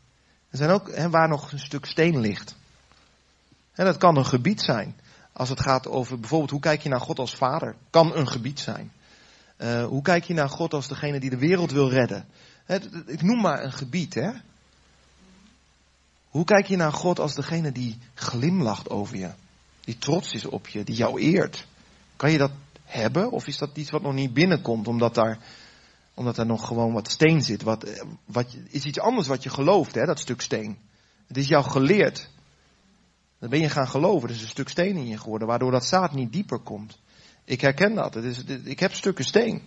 [0.50, 2.56] Er zijn ook hè, waar nog een stuk steen ligt.
[3.72, 4.96] En dat kan een gebied zijn.
[5.32, 8.60] Als het gaat over bijvoorbeeld hoe kijk je naar God als vader, kan een gebied
[8.60, 8.92] zijn.
[9.58, 12.26] Uh, hoe kijk je naar God als degene die de wereld wil redden?
[13.06, 14.30] Ik noem maar een gebied, hè.
[16.28, 19.30] Hoe kijk je naar God als degene die glimlacht over je?
[19.80, 21.66] Die trots is op je, die jou eert?
[22.16, 22.50] Kan je dat
[22.84, 23.30] hebben?
[23.30, 25.38] Of is dat iets wat nog niet binnenkomt, omdat daar,
[26.14, 27.62] omdat er nog gewoon wat steen zit?
[27.62, 30.78] Wat, wat is iets anders wat je gelooft, hè, dat stuk steen.
[31.26, 32.28] Het is jou geleerd.
[33.38, 34.28] Dan ben je gaan geloven.
[34.28, 36.98] Er is een stuk steen in je geworden, waardoor dat zaad niet dieper komt.
[37.44, 38.14] Ik herken dat.
[38.14, 39.62] Het is, ik heb stukken steen.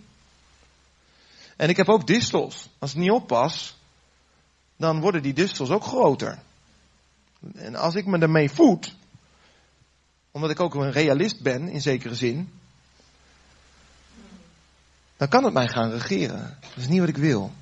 [1.60, 2.68] En ik heb ook distels.
[2.78, 3.76] Als ik niet oppas,
[4.76, 6.38] dan worden die distels ook groter.
[7.54, 8.94] En als ik me daarmee voed,
[10.30, 12.52] omdat ik ook een realist ben in zekere zin,
[15.16, 16.58] dan kan het mij gaan regeren.
[16.60, 17.52] Dat is niet wat ik wil.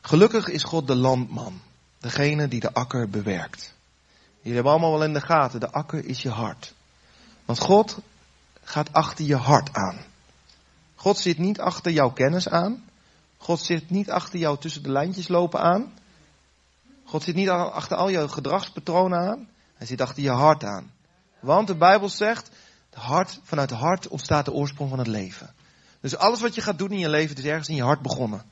[0.00, 1.60] Gelukkig is God de landman,
[1.98, 3.74] degene die de akker bewerkt.
[4.36, 6.74] Jullie hebben allemaal wel in de gaten, de akker is je hart.
[7.44, 7.98] Want God
[8.62, 10.12] gaat achter je hart aan.
[11.04, 12.84] God zit niet achter jouw kennis aan.
[13.36, 15.92] God zit niet achter jou tussen de lijntjes lopen aan.
[17.04, 19.48] God zit niet achter al je gedragspatronen aan.
[19.74, 20.92] Hij zit achter je hart aan.
[21.40, 22.50] Want de Bijbel zegt,
[22.90, 25.54] het hart, vanuit het hart ontstaat de oorsprong van het leven.
[26.00, 28.42] Dus alles wat je gaat doen in je leven, is ergens in je hart begonnen.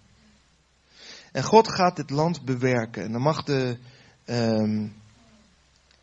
[1.33, 3.03] En God gaat dit land bewerken.
[3.03, 3.79] En dan mag de.
[4.27, 4.95] Um,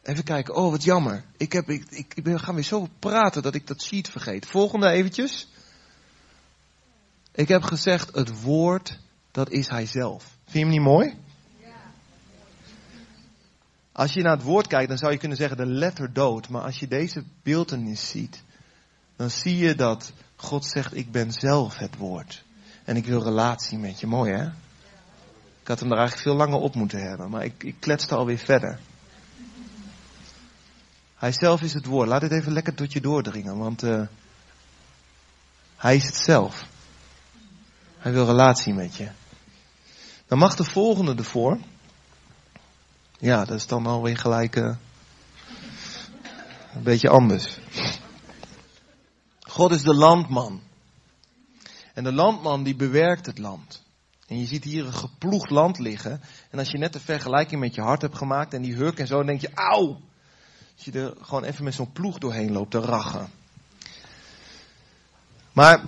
[0.03, 0.55] even kijken.
[0.55, 1.23] Oh, wat jammer.
[1.37, 4.45] Ik, heb, ik, ik, ik ben, ga weer zo praten dat ik dat sheet vergeet.
[4.45, 5.47] Volgende eventjes.
[7.31, 8.99] Ik heb gezegd: het woord,
[9.31, 10.23] dat is hij zelf.
[10.23, 11.17] Vind je hem niet mooi?
[13.91, 16.49] Als je naar het woord kijkt, dan zou je kunnen zeggen de letter dood.
[16.49, 18.43] Maar als je deze beeldenis ziet,
[19.15, 22.43] dan zie je dat God zegt, ik ben zelf het woord.
[22.83, 24.07] En ik wil relatie met je.
[24.07, 24.45] Mooi hè?
[25.61, 28.37] Ik had hem er eigenlijk veel langer op moeten hebben, maar ik, ik kletste alweer
[28.37, 28.79] verder.
[31.15, 32.07] Hij zelf is het woord.
[32.07, 34.01] Laat dit even lekker tot je doordringen, want uh,
[35.75, 36.65] hij is het zelf.
[37.99, 39.09] Hij wil relatie met je.
[40.27, 41.57] Dan mag de volgende ervoor.
[43.17, 44.75] Ja, dat is dan alweer gelijk uh,
[46.73, 47.57] een beetje anders.
[49.39, 50.61] God is de landman.
[51.93, 53.83] En de landman die bewerkt het land.
[54.27, 56.21] En je ziet hier een geploegd land liggen.
[56.49, 59.07] En als je net de vergelijking met je hart hebt gemaakt en die huk en
[59.07, 59.99] zo, dan denk je, auw!
[60.75, 63.29] Als je er gewoon even met zo'n ploeg doorheen loopt te rachen.
[65.53, 65.83] Maar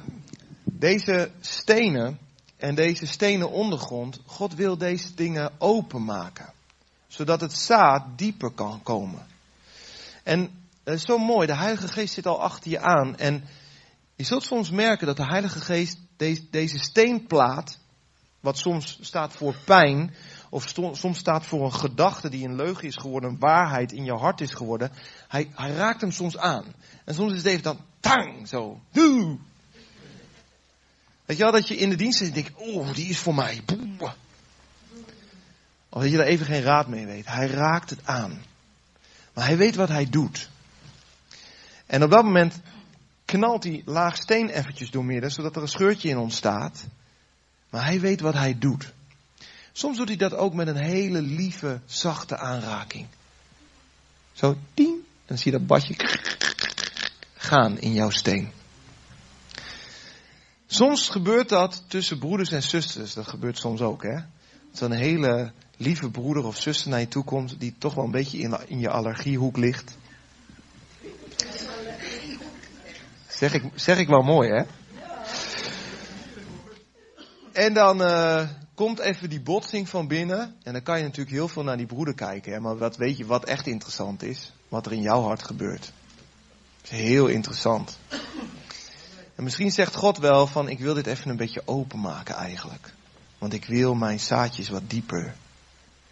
[0.81, 2.19] deze stenen
[2.57, 6.53] en deze stenen ondergrond, God wil deze dingen openmaken.
[7.07, 9.25] Zodat het zaad dieper kan komen.
[10.23, 10.39] En
[10.83, 13.17] het is zo mooi, de Heilige Geest zit al achter je aan.
[13.17, 13.43] En
[14.15, 17.79] je zult soms merken dat de Heilige Geest deze, deze steenplaat,
[18.39, 20.13] wat soms staat voor pijn,
[20.49, 24.15] of soms staat voor een gedachte die een leugen is geworden, een waarheid in je
[24.15, 24.91] hart is geworden,
[25.27, 26.65] hij, hij raakt hem soms aan.
[27.05, 29.39] En soms is het even dan, tang, zo, doe.
[31.31, 33.35] Weet je wel, dat je in de dienst zit en denkt, oh, die is voor
[33.35, 33.61] mij.
[33.65, 34.13] Boe.
[35.89, 37.25] Of dat je daar even geen raad mee weet.
[37.25, 38.43] Hij raakt het aan.
[39.33, 40.49] Maar hij weet wat hij doet.
[41.85, 42.59] En op dat moment
[43.25, 46.85] knalt die laag steen eventjes doormidden, zodat er een scheurtje in ontstaat.
[47.69, 48.93] Maar hij weet wat hij doet.
[49.71, 53.07] Soms doet hij dat ook met een hele lieve, zachte aanraking.
[54.33, 55.95] Zo, ding, en dan zie je dat badje
[57.49, 58.51] gaan in jouw steen.
[60.73, 63.13] Soms gebeurt dat tussen broeders en zusters.
[63.13, 64.15] Dat gebeurt soms ook, hè.
[64.71, 68.11] Dat een hele lieve broeder of zuster naar je toe komt, die toch wel een
[68.11, 69.97] beetje in, in je allergiehoek ligt.
[73.27, 74.63] Zeg ik, zeg ik wel mooi, hè?
[77.51, 80.55] En dan uh, komt even die botsing van binnen.
[80.63, 82.53] En dan kan je natuurlijk heel veel naar die broeder kijken.
[82.53, 82.59] Hè?
[82.59, 84.51] Maar wat weet je wat echt interessant is?
[84.67, 85.91] Wat er in jouw hart gebeurt.
[86.81, 87.97] Dat is heel interessant.
[89.41, 92.93] En misschien zegt God wel van ik wil dit even een beetje openmaken eigenlijk.
[93.37, 95.35] Want ik wil mijn zaadjes wat dieper.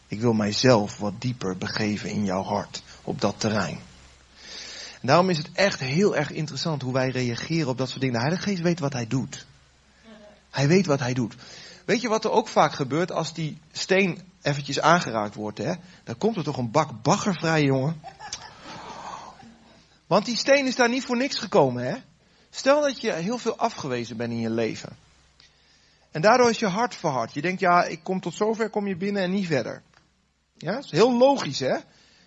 [0.08, 3.80] Ik wil mijzelf wat dieper begeven in jouw hart op dat terrein.
[5.02, 8.15] En daarom is het echt heel erg interessant hoe wij reageren op dat soort dingen.
[8.15, 9.46] De Heilige Geest weet wat hij doet.
[10.50, 11.36] Hij weet wat hij doet.
[11.86, 15.58] Weet je wat er ook vaak gebeurt als die steen eventjes aangeraakt wordt?
[15.58, 15.74] Hè?
[16.04, 18.02] Dan komt er toch een bak bagger vrij, jongen.
[20.08, 21.84] Want die steen is daar niet voor niks gekomen.
[21.84, 21.96] Hè?
[22.50, 24.98] Stel dat je heel veel afgewezen bent in je leven.
[26.12, 27.34] En daardoor is je hart verhard.
[27.34, 29.82] Je denkt, ja, ik kom tot zover, kom je binnen en niet verder.
[30.58, 31.78] Ja, dat is heel logisch, hè?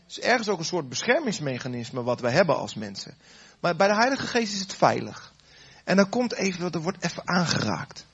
[0.09, 3.15] is ergens ook een soort beschermingsmechanisme wat we hebben als mensen.
[3.61, 5.33] Maar bij de Heilige Geest is het veilig.
[5.85, 8.07] En dan komt even, er wordt even aangeraakt.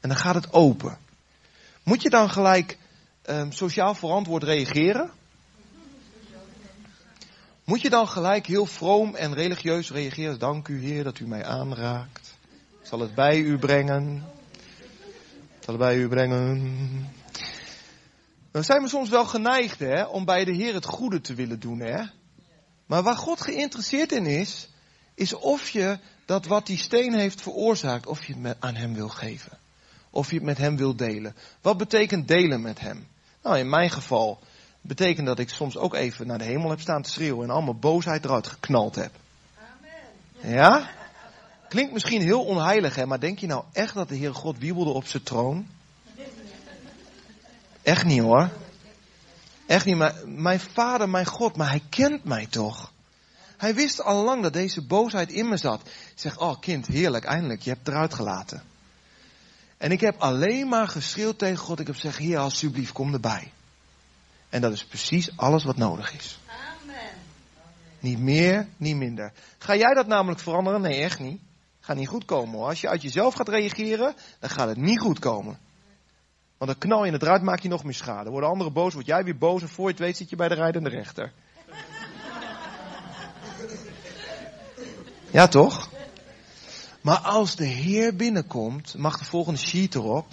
[0.00, 0.98] En dan gaat het open.
[1.82, 2.78] Moet je dan gelijk
[3.26, 5.10] um, sociaal verantwoord reageren?
[7.72, 10.38] Moet je dan gelijk heel vroom en religieus reageren?
[10.38, 12.36] Dank u Heer dat u mij aanraakt.
[12.80, 14.24] Ik zal het bij u brengen.
[15.58, 17.10] Ik zal het bij u brengen.
[18.50, 21.60] Dan zijn we soms wel geneigd hè, om bij de Heer het goede te willen
[21.60, 21.80] doen.
[21.80, 22.04] Hè?
[22.86, 24.68] Maar waar God geïnteresseerd in is,
[25.14, 29.08] is of je dat wat die steen heeft veroorzaakt, of je het aan hem wil
[29.08, 29.58] geven.
[30.10, 31.36] Of je het met hem wil delen.
[31.60, 33.08] Wat betekent delen met hem?
[33.42, 34.40] Nou, in mijn geval
[34.82, 37.74] betekent dat ik soms ook even naar de hemel heb staan te schreeuwen en allemaal
[37.74, 39.12] boosheid eruit geknald heb.
[39.58, 40.54] Amen.
[40.54, 40.90] Ja?
[41.68, 44.90] Klinkt misschien heel onheilig, hè, maar denk je nou echt dat de Heer God wiebelde
[44.90, 45.66] op zijn troon?
[47.82, 48.50] Echt niet hoor.
[49.66, 52.92] Echt niet, maar mijn vader, mijn God, maar hij kent mij toch.
[53.56, 55.88] Hij wist al lang dat deze boosheid in me zat.
[56.14, 58.62] Zeg, oh kind, heerlijk, eindelijk, je hebt het eruit gelaten.
[59.76, 61.80] En ik heb alleen maar geschreeuwd tegen God.
[61.80, 63.52] Ik heb gezegd, Heer, alsjeblieft, kom erbij.
[64.52, 66.38] En dat is precies alles wat nodig is.
[66.82, 67.10] Amen.
[67.98, 69.32] Niet meer, niet minder.
[69.58, 70.80] Ga jij dat namelijk veranderen?
[70.80, 71.40] Nee, echt niet.
[71.80, 72.68] Gaat niet goed komen hoor.
[72.68, 75.58] Als je uit jezelf gaat reageren, dan gaat het niet goed komen.
[76.58, 78.30] Want dan knal je het eruit, maak je nog meer schade.
[78.30, 80.48] Worden anderen boos, word jij weer boos en voor je het weet zit je bij
[80.48, 81.32] de rijdende rechter.
[85.30, 85.88] Ja toch?
[87.00, 90.26] Maar als de Heer binnenkomt, mag de volgende sheet erop.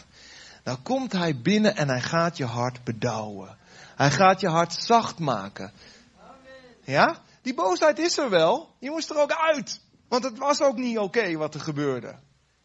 [0.64, 3.58] Dan komt Hij binnen en Hij gaat je hart bedouwen.
[4.00, 5.72] Hij gaat je hart zacht maken.
[6.84, 7.18] Ja?
[7.42, 8.76] Die boosheid is er wel.
[8.80, 9.82] Je moest er ook uit.
[10.08, 12.16] Want het was ook niet oké wat er gebeurde.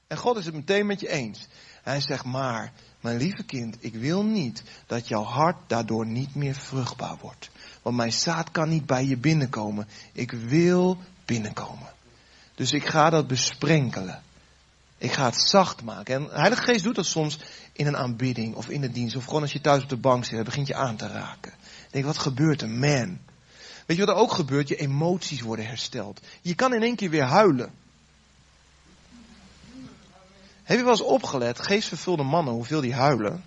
[0.06, 1.48] En God is het meteen met je eens.
[1.82, 6.54] Hij zegt maar, mijn lieve kind, ik wil niet dat jouw hart daardoor niet meer
[6.54, 7.50] vruchtbaar wordt.
[7.82, 9.88] Want mijn zaad kan niet bij je binnenkomen.
[10.12, 11.92] Ik wil binnenkomen.
[12.54, 14.22] Dus ik ga dat besprenkelen.
[15.04, 16.14] Ik ga het zacht maken.
[16.14, 17.38] En de Heilige Geest doet dat soms
[17.72, 19.16] in een aanbidding of in de dienst.
[19.16, 21.52] Of gewoon als je thuis op de bank zit, begint je aan te raken.
[21.90, 22.68] denk, wat gebeurt er?
[22.68, 23.18] Man.
[23.86, 24.68] Weet je wat er ook gebeurt?
[24.68, 26.20] Je emoties worden hersteld.
[26.40, 27.72] Je kan in één keer weer huilen.
[30.62, 33.44] Heb je wel eens opgelet, geestvervulde mannen, hoeveel die huilen?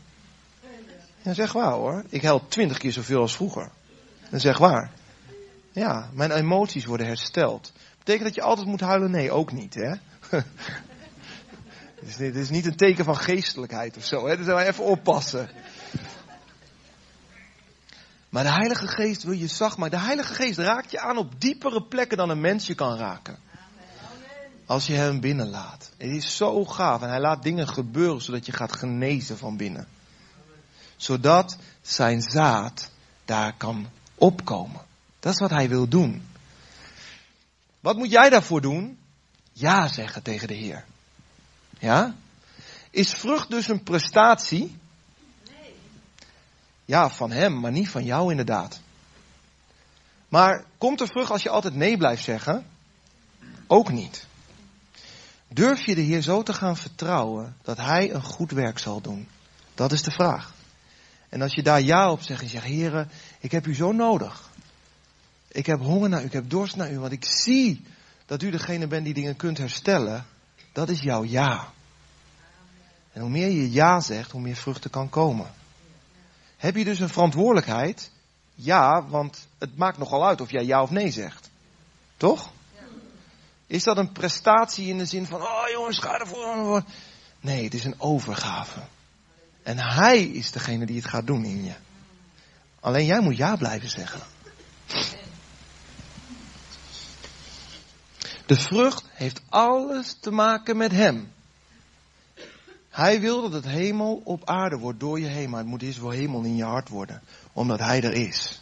[1.22, 2.04] Ja, zeg waar hoor.
[2.10, 3.70] Ik huil twintig keer zoveel als vroeger.
[4.30, 4.92] En zeg waar.
[5.72, 7.72] Ja, mijn emoties worden hersteld.
[7.98, 9.12] Betekent dat je altijd moet huilen?
[9.12, 9.74] Nee, ook niet.
[9.74, 9.94] Hè?
[12.16, 14.28] Dit is niet een teken van geestelijkheid of zo.
[14.28, 14.38] Hè?
[14.38, 15.50] Dus even oppassen.
[18.30, 19.98] Maar de Heilige Geest wil je zacht maken.
[20.00, 23.38] De Heilige Geest raakt je aan op diepere plekken dan een mens je kan raken.
[24.66, 25.92] Als je hem binnenlaat.
[25.98, 27.02] Het is zo gaaf.
[27.02, 29.88] En hij laat dingen gebeuren zodat je gaat genezen van binnen.
[30.96, 32.90] Zodat zijn zaad
[33.26, 34.82] daar kan opkomen.
[35.20, 36.28] Dat is wat hij wil doen.
[37.80, 39.00] Wat moet jij daarvoor doen?
[39.54, 40.86] Ja zeggen tegen de Heer.
[41.80, 42.16] Ja?
[42.90, 44.78] Is vrucht dus een prestatie?
[45.62, 45.76] Nee.
[46.86, 48.80] Ja, van hem, maar niet van jou inderdaad.
[50.30, 52.66] Maar komt er vrucht als je altijd nee blijft zeggen?
[53.68, 54.26] Ook niet.
[55.48, 59.28] Durf je de Heer zo te gaan vertrouwen dat Hij een goed werk zal doen?
[59.74, 60.54] Dat is de vraag.
[61.30, 63.08] En als je daar ja op zegt en zegt, Heer,
[63.40, 64.50] ik heb u zo nodig.
[65.48, 67.86] Ik heb honger naar u, ik heb dorst naar u, want ik zie
[68.26, 70.26] dat u degene bent die dingen kunt herstellen.
[70.78, 71.72] Dat is jouw ja.
[73.14, 75.54] En hoe meer je ja zegt, hoe meer vruchten kan komen.
[76.58, 78.12] Heb je dus een verantwoordelijkheid?
[78.56, 81.50] Ja, want het maakt nogal uit of jij ja of nee zegt.
[82.18, 82.52] Toch?
[83.68, 86.84] Is dat een prestatie in de zin van, oh jongens, ga ervoor.
[87.40, 88.80] Nee, het is een overgave.
[89.64, 91.74] En hij is degene die het gaat doen in je.
[92.80, 94.22] Alleen jij moet ja blijven zeggen.
[98.48, 101.32] De vrucht heeft alles te maken met hem.
[102.90, 106.00] Hij wil dat het hemel op aarde wordt door je heen, maar het moet eerst
[106.00, 107.22] wel hemel in je hart worden,
[107.54, 108.62] omdat hij er is.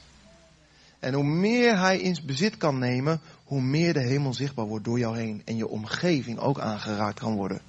[0.99, 4.99] En hoe meer hij in bezit kan nemen, hoe meer de hemel zichtbaar wordt door
[4.99, 7.61] jou heen en je omgeving ook aangeraakt kan worden.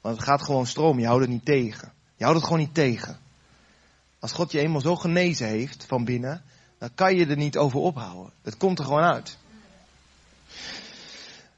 [0.00, 1.92] Want het gaat gewoon stromen, je houdt het niet tegen.
[2.16, 3.18] Je houdt het gewoon niet tegen.
[4.18, 6.42] Als God je eenmaal zo genezen heeft van binnen,
[6.78, 8.32] dan kan je er niet over ophouden.
[8.42, 9.36] Het komt er gewoon uit.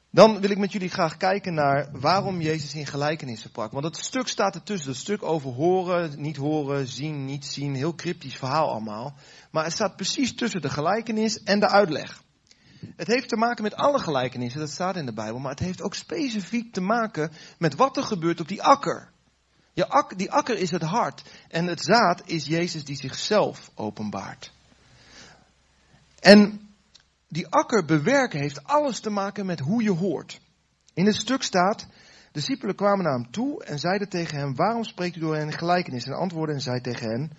[0.09, 3.71] Dan wil ik met jullie graag kijken naar waarom Jezus in gelijkenissen sprak.
[3.71, 4.89] Want het stuk staat ertussen.
[4.89, 7.75] Het stuk over horen, niet horen, zien, niet zien.
[7.75, 9.15] Heel cryptisch verhaal allemaal.
[9.51, 12.23] Maar het staat precies tussen de gelijkenis en de uitleg.
[12.95, 15.39] Het heeft te maken met alle gelijkenissen, dat staat in de Bijbel.
[15.39, 19.09] Maar het heeft ook specifiek te maken met wat er gebeurt op die akker.
[20.15, 21.23] Die akker is het hart.
[21.47, 24.51] En het zaad is Jezus die zichzelf openbaart.
[26.19, 26.66] En
[27.27, 30.39] die akker bewerken heeft alles te maken met hoe je hoort.
[30.93, 31.87] In het stuk staat, de
[32.31, 36.05] discipelen kwamen naar hem toe en zeiden tegen hem, waarom spreekt u door hen gelijkenis?
[36.05, 37.31] En antwoordde en zei tegen hen,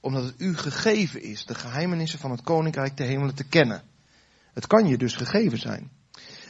[0.00, 3.82] omdat het u gegeven is de geheimenissen van het koninkrijk te hemelen te kennen.
[4.52, 5.90] Het kan je dus gegeven zijn.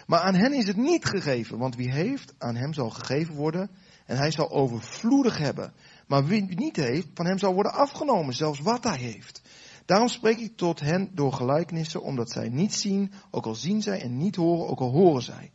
[0.07, 3.71] Maar aan hen is het niet gegeven, want wie heeft, aan hem zal gegeven worden
[4.07, 5.73] en hij zal overvloedig hebben.
[6.07, 9.43] Maar wie niet heeft, van hem zal worden afgenomen, zelfs wat hij heeft.
[9.85, 14.01] Daarom spreek ik tot hen door gelijkenissen, omdat zij niet zien, ook al zien zij,
[14.01, 15.51] en niet horen, ook al horen zij.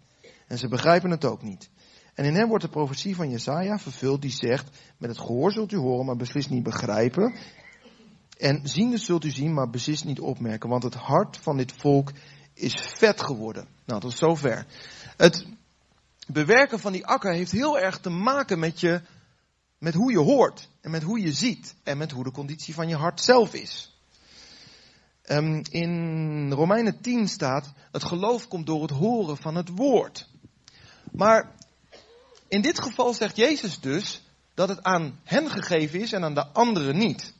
[0.47, 1.69] En ze begrijpen het ook niet.
[2.13, 5.71] En in hen wordt de profetie van Jesaja vervuld, die zegt, met het gehoor zult
[5.71, 7.35] u horen, maar beslist niet begrijpen.
[8.37, 12.11] En ziende zult u zien, maar beslist niet opmerken, want het hart van dit volk
[12.53, 13.67] is vet geworden.
[13.85, 14.65] Nou, tot zover.
[15.17, 15.47] Het
[16.27, 19.01] bewerken van die akker heeft heel erg te maken met je,
[19.77, 20.69] met hoe je hoort.
[20.81, 21.75] En met hoe je ziet.
[21.83, 23.88] En met hoe de conditie van je hart zelf is.
[25.31, 30.27] Um, in Romeinen 10 staat, het geloof komt door het horen van het woord.
[31.11, 31.51] Maar
[32.47, 34.21] in dit geval zegt Jezus dus,
[34.53, 37.33] dat het aan hen gegeven is en aan de anderen niet.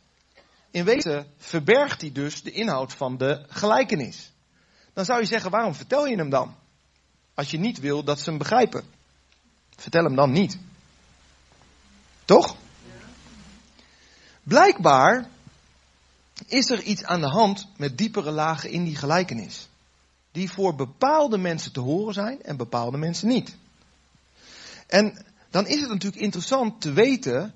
[0.71, 4.31] In wezen verbergt hij dus de inhoud van de gelijkenis.
[4.93, 6.55] Dan zou je zeggen, waarom vertel je hem dan?
[7.33, 8.83] Als je niet wil dat ze hem begrijpen.
[9.75, 10.57] Vertel hem dan niet.
[12.25, 12.55] Toch?
[14.43, 15.29] Blijkbaar
[16.47, 19.69] is er iets aan de hand met diepere lagen in die gelijkenis.
[20.31, 23.55] Die voor bepaalde mensen te horen zijn en bepaalde mensen niet.
[24.87, 27.53] En dan is het natuurlijk interessant te weten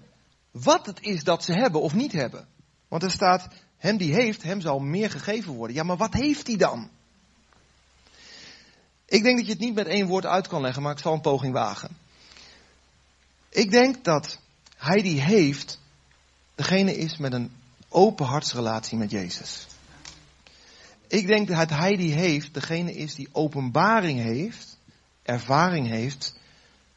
[0.51, 2.47] wat het is dat ze hebben of niet hebben.
[2.87, 5.75] Want er staat, hem die heeft, hem zal meer gegeven worden.
[5.75, 6.89] Ja, maar wat heeft hij dan?
[9.05, 11.13] Ik denk dat je het niet met één woord uit kan leggen, maar ik zal
[11.13, 11.97] een poging wagen.
[13.49, 14.39] Ik denk dat
[14.77, 15.79] hij die heeft,
[16.55, 17.51] degene is met een
[17.93, 19.67] open hartsrelatie met Jezus.
[21.07, 24.77] Ik denk dat hij die heeft, degene is die openbaring heeft,
[25.23, 26.33] ervaring heeft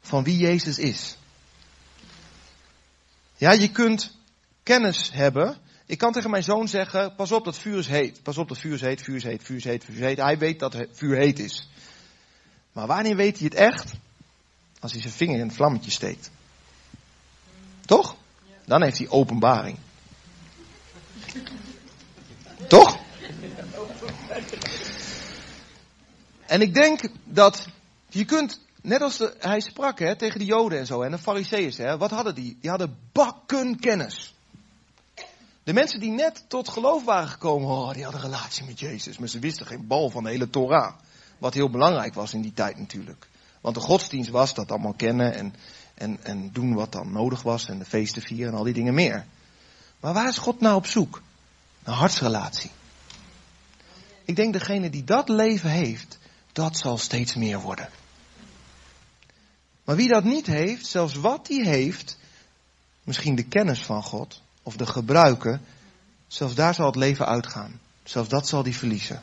[0.01, 1.17] van wie Jezus is.
[3.37, 4.17] Ja, je kunt
[4.63, 5.57] kennis hebben.
[5.87, 8.23] Ik kan tegen mijn zoon zeggen, pas op dat vuur is heet.
[8.23, 10.17] Pas op dat vuur is heet, vuur is heet, vuur is heet, vuur is heet.
[10.17, 11.69] Hij weet dat vuur heet is.
[12.73, 13.93] Maar wanneer weet hij het echt?
[14.81, 16.31] Als hij zijn vinger in het vlammetje steekt.
[17.81, 18.17] Toch?
[18.65, 19.79] Dan heeft hij openbaring.
[22.69, 22.99] Toch?
[26.47, 27.67] En ik denk dat
[28.09, 31.19] je kunt, net als de, hij sprak hè, tegen de Joden en zo en de
[31.19, 32.59] Fariseeën, wat hadden die?
[32.61, 34.35] Die hadden bakken kennis.
[35.65, 39.19] De mensen die net tot geloof waren gekomen, oh, die hadden een relatie met Jezus,
[39.19, 40.95] maar ze wisten geen bal van de hele Torah.
[41.39, 43.29] Wat heel belangrijk was in die tijd natuurlijk.
[43.61, 45.55] Want de godsdienst was dat allemaal kennen en,
[45.95, 48.95] en, en doen wat dan nodig was en de feesten vieren en al die dingen
[48.95, 49.27] meer.
[50.01, 51.23] Maar waar is God nou op zoek?
[51.87, 52.71] Een hartsrelatie.
[54.25, 56.19] Ik denk degene die dat leven heeft,
[56.53, 57.89] dat zal steeds meer worden.
[59.85, 62.19] Maar wie dat niet heeft, zelfs wat hij heeft,
[63.03, 65.61] misschien de kennis van God of de gebruiken,
[66.27, 67.81] zelfs daar zal het leven uitgaan.
[68.05, 69.23] Zelfs dat zal hij verliezen.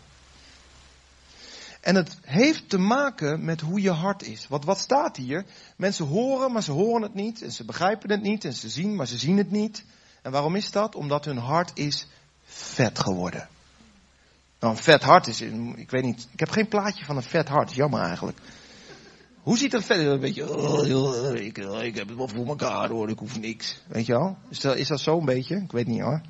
[1.81, 4.47] En het heeft te maken met hoe je hart is.
[4.47, 5.45] Want wat staat hier?
[5.75, 7.41] Mensen horen, maar ze horen het niet.
[7.41, 8.45] En ze begrijpen het niet.
[8.45, 9.83] En ze zien, maar ze zien het niet.
[10.21, 10.95] En waarom is dat?
[10.95, 12.07] Omdat hun hart is
[12.53, 13.47] vet geworden.
[14.59, 15.41] Nou, een vet hart is,
[15.75, 17.73] ik weet niet, ik heb geen plaatje van een vet hart.
[17.73, 18.37] Jammer eigenlijk.
[19.41, 19.97] Hoe ziet er vet?
[19.97, 23.81] Een beetje, oh, ik, ik heb het wel voor elkaar hoor, ik hoef niks.
[23.87, 24.37] Weet je wel?
[24.49, 25.55] Is dat, is dat zo een beetje?
[25.55, 26.21] Ik weet niet hoor.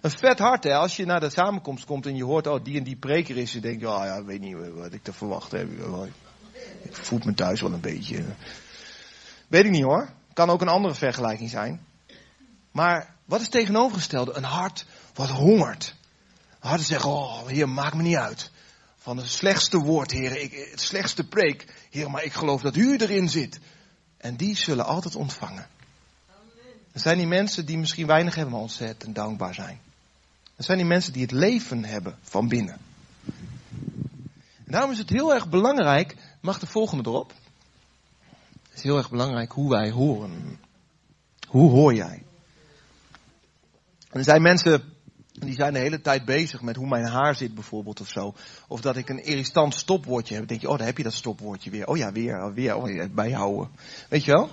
[0.00, 0.74] Een vet hart, hè.
[0.74, 3.52] Als je naar de samenkomst komt en je hoort, oh, die en die preker is,
[3.52, 5.68] dan denk je, oh ja, weet niet wat ik te verwachten heb.
[6.82, 8.24] Ik voel me thuis wel een beetje.
[9.48, 10.08] Weet ik niet hoor.
[10.32, 11.80] Kan ook een andere vergelijking zijn.
[12.70, 14.32] Maar wat is tegenovergestelde?
[14.32, 15.94] Een hart wat hongert.
[16.60, 18.50] Een zegt, oh, heer, maak me niet uit.
[18.96, 21.86] Van het slechtste woord, heer, ik, het slechtste preek.
[21.90, 23.58] Heer, maar ik geloof dat u erin zit.
[24.16, 25.68] En die zullen altijd ontvangen.
[26.92, 29.80] Er zijn die mensen die misschien weinig hebben, ontzettend dankbaar zijn.
[30.56, 32.78] Dat zijn die mensen die het leven hebben van binnen.
[34.64, 37.32] En daarom is het heel erg belangrijk, mag de volgende erop?
[38.68, 40.58] Het is heel erg belangrijk hoe wij horen.
[41.48, 42.25] Hoe hoor jij?
[44.10, 44.82] En er zijn mensen
[45.32, 48.34] die zijn de hele tijd bezig met hoe mijn haar zit bijvoorbeeld of zo.
[48.68, 50.48] Of dat ik een irritant stopwoordje heb.
[50.48, 51.86] Dan denk je, oh daar heb je dat stopwoordje weer.
[51.86, 53.70] Oh ja, weer, weer, oh, bijhouden.
[54.08, 54.50] Weet je wel?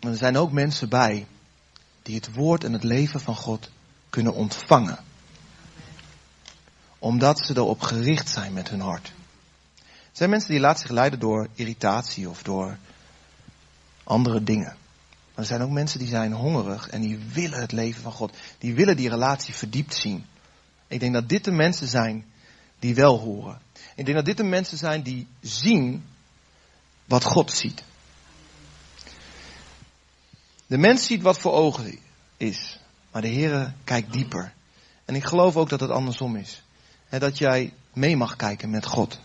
[0.00, 1.26] Maar er zijn ook mensen bij
[2.02, 3.70] die het woord en het leven van God
[4.10, 4.98] kunnen ontvangen.
[6.98, 9.12] Omdat ze erop gericht zijn met hun hart.
[9.84, 12.78] Er zijn mensen die laten zich leiden door irritatie of door
[14.04, 14.76] andere dingen.
[15.34, 18.36] Maar er zijn ook mensen die zijn hongerig en die willen het leven van God.
[18.58, 20.26] Die willen die relatie verdiept zien.
[20.88, 22.24] Ik denk dat dit de mensen zijn
[22.78, 23.60] die wel horen.
[23.94, 26.04] Ik denk dat dit de mensen zijn die zien
[27.04, 27.82] wat God ziet.
[30.66, 31.98] De mens ziet wat voor ogen
[32.36, 32.80] is.
[33.10, 34.52] Maar de Heere kijkt dieper.
[35.04, 36.62] En ik geloof ook dat het andersom is.
[37.08, 39.20] Dat jij mee mag kijken met God.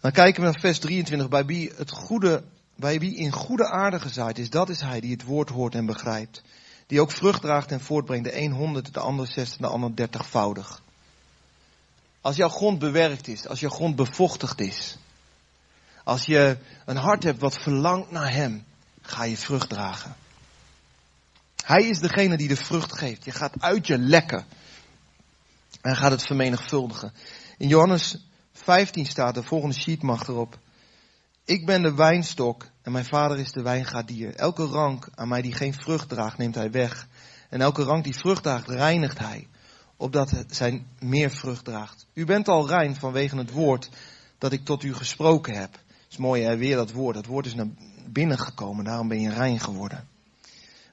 [0.00, 1.28] Dan kijken we naar vers 23.
[1.28, 2.44] Bij wie, het goede,
[2.78, 5.86] bij wie in goede aarde gezaaid is, dat is hij die het woord hoort en
[5.86, 6.42] begrijpt.
[6.86, 8.24] Die ook vrucht draagt en voortbrengt.
[8.24, 10.82] De een honderd, de ander zestig, de ander dertigvoudig.
[12.20, 14.96] Als jouw grond bewerkt is, als jouw grond bevochtigd is.
[16.04, 18.64] Als je een hart hebt wat verlangt naar hem,
[19.02, 20.16] ga je vrucht dragen.
[21.64, 23.24] Hij is degene die de vrucht geeft.
[23.24, 24.46] Je gaat uit je lekken.
[25.80, 27.12] En gaat het vermenigvuldigen.
[27.56, 28.16] In Johannes
[28.52, 30.58] 15 staat, de volgende sheet mag erop.
[31.48, 34.34] Ik ben de wijnstok en mijn vader is de wijngaardier.
[34.34, 37.08] Elke rank aan mij die geen vrucht draagt, neemt hij weg.
[37.48, 39.48] En elke rank die vrucht draagt, reinigt hij.
[39.96, 42.06] Opdat zijn meer vrucht draagt.
[42.12, 43.88] U bent al rein vanwege het woord
[44.38, 45.80] dat ik tot u gesproken heb.
[46.10, 47.14] is mooi hè, weer dat woord.
[47.14, 47.70] Dat woord is naar
[48.06, 50.08] binnen gekomen, daarom ben je rein geworden.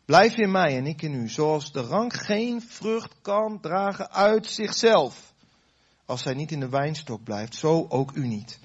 [0.06, 4.48] Blijf in mij en ik in u, zoals de rank geen vrucht kan dragen uit
[4.48, 5.34] zichzelf.
[6.06, 8.60] Als hij niet in de wijnstok blijft, zo ook u niet.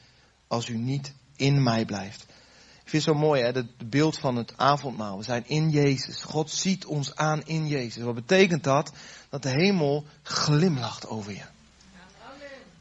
[0.49, 2.23] Als u niet in mij blijft.
[2.83, 5.19] Ik vind het zo mooi, hè, het beeld van het avondmaal.
[5.19, 6.23] We zijn in Jezus.
[6.23, 8.03] God ziet ons aan in Jezus.
[8.03, 8.93] Wat betekent dat?
[9.29, 11.45] Dat de hemel glimlacht over je.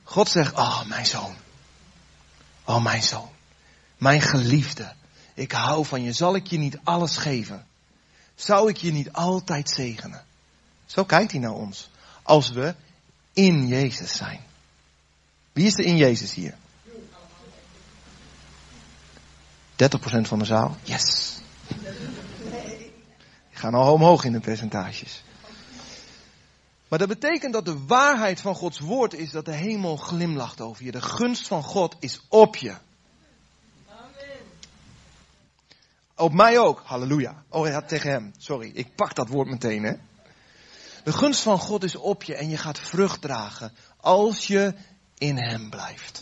[0.03, 1.35] God zegt, oh mijn zoon.
[2.65, 3.29] Oh mijn zoon.
[3.97, 4.93] Mijn geliefde.
[5.33, 6.13] Ik hou van je.
[6.13, 7.65] Zal ik je niet alles geven?
[8.35, 10.25] Zou ik je niet altijd zegenen?
[10.85, 11.89] Zo kijkt hij naar ons.
[12.23, 12.75] Als we
[13.33, 14.39] in Jezus zijn.
[15.53, 16.55] Wie is er in Jezus hier?
[19.83, 20.77] 30% van de zaal?
[20.83, 21.37] Yes.
[23.49, 25.23] Ik ga al omhoog in de percentages.
[26.87, 30.85] Maar dat betekent dat de waarheid van Gods woord is dat de hemel glimlacht over
[30.85, 30.91] je.
[30.91, 32.75] De gunst van God is op je.
[36.15, 36.81] Op mij ook.
[36.85, 37.43] Halleluja.
[37.49, 38.33] Oh, tegen hem.
[38.37, 39.93] Sorry, ik pak dat woord meteen, hè.
[41.03, 44.73] De gunst van God is op je en je gaat vrucht dragen als je
[45.17, 46.21] in hem blijft.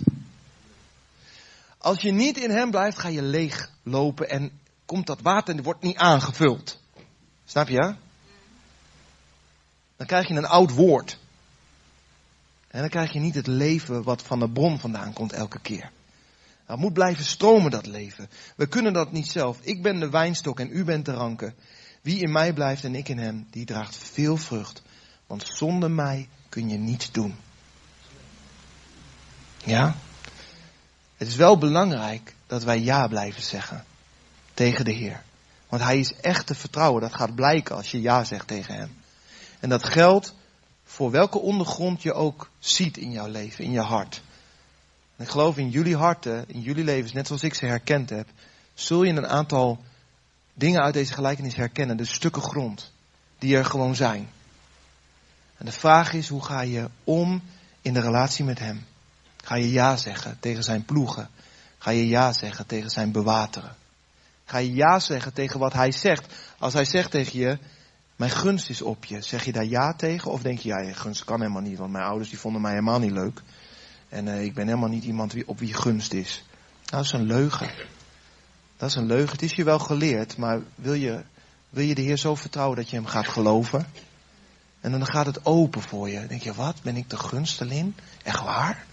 [1.77, 4.51] Als je niet in hem blijft, ga je leeg lopen en
[4.85, 6.81] komt dat water en wordt niet aangevuld.
[7.45, 7.95] Snap je?
[9.95, 11.19] Dan krijg je een oud woord.
[12.67, 15.91] En dan krijg je niet het leven wat van de bron vandaan komt elke keer.
[16.65, 18.29] Het moet blijven stromen, dat leven.
[18.55, 19.61] We kunnen dat niet zelf.
[19.61, 21.55] Ik ben de wijnstok en u bent de ranken.
[22.01, 24.81] Wie in mij blijft en ik in hem, die draagt veel vrucht.
[25.27, 27.35] Want zonder mij kun je niets doen.
[29.65, 29.95] Ja?
[31.17, 33.85] Het is wel belangrijk dat wij ja blijven zeggen
[34.53, 35.23] tegen de Heer.
[35.69, 37.01] Want Hij is echt te vertrouwen.
[37.01, 38.97] Dat gaat blijken als je ja zegt tegen Hem.
[39.59, 40.33] En dat geldt
[40.83, 44.21] voor welke ondergrond je ook ziet in jouw leven, in je hart.
[45.15, 48.27] En ik geloof in jullie harten, in jullie levens, net zoals ik ze herkend heb,
[48.73, 49.83] zul je een aantal
[50.53, 51.97] dingen uit deze gelijkenis herkennen.
[51.97, 52.91] De stukken grond
[53.39, 54.29] die er gewoon zijn.
[55.57, 57.41] En de vraag is, hoe ga je om
[57.81, 58.85] in de relatie met Hem?
[59.47, 61.29] Ga je ja zeggen tegen zijn ploegen?
[61.77, 63.75] Ga je ja zeggen tegen zijn bewateren?
[64.45, 66.33] Ga je ja zeggen tegen wat hij zegt?
[66.57, 67.57] Als hij zegt tegen je,
[68.15, 69.21] mijn gunst is op je.
[69.21, 70.31] Zeg je daar ja tegen?
[70.31, 72.71] Of denk je, ja, je gunst kan helemaal niet, want mijn ouders die vonden mij
[72.71, 73.41] helemaal niet leuk.
[74.09, 76.43] En uh, ik ben helemaal niet iemand wie, op wie gunst is.
[76.85, 77.69] Nou, dat is een leugen.
[78.77, 79.31] Dat is een leugen.
[79.31, 81.23] Het is je wel geleerd, maar wil je,
[81.69, 83.87] wil je de Heer zo vertrouwen dat je hem gaat geloven?
[84.81, 86.19] En dan gaat het open voor je.
[86.19, 86.81] Dan denk je, wat?
[86.81, 87.93] Ben ik de gunsteling?
[88.23, 88.85] Echt waar?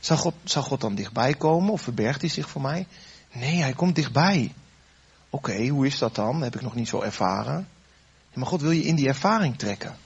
[0.00, 2.86] Zou God dan dichtbij komen of verbergt hij zich voor mij?
[3.32, 4.54] Nee, hij komt dichtbij.
[5.30, 6.42] Oké, hoe is dat dan?
[6.42, 7.68] heb ik nog niet zo ervaren.
[8.34, 9.96] maar God wil je in die ervaring trekken.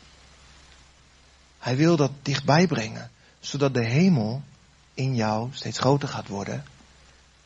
[1.58, 4.42] Hij wil dat dichtbij brengen, zodat de hemel
[4.94, 6.64] in jou steeds groter gaat worden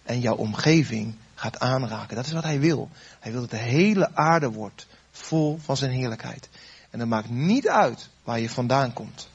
[0.03, 2.17] en jouw omgeving gaat aanraken.
[2.17, 2.91] Dat is wat hij wil.
[3.21, 6.49] Hij wil dat de hele aarde wordt vol van zijn heerlijkheid.
[6.91, 9.29] En dat maakt niet uit waar je vandaan komt.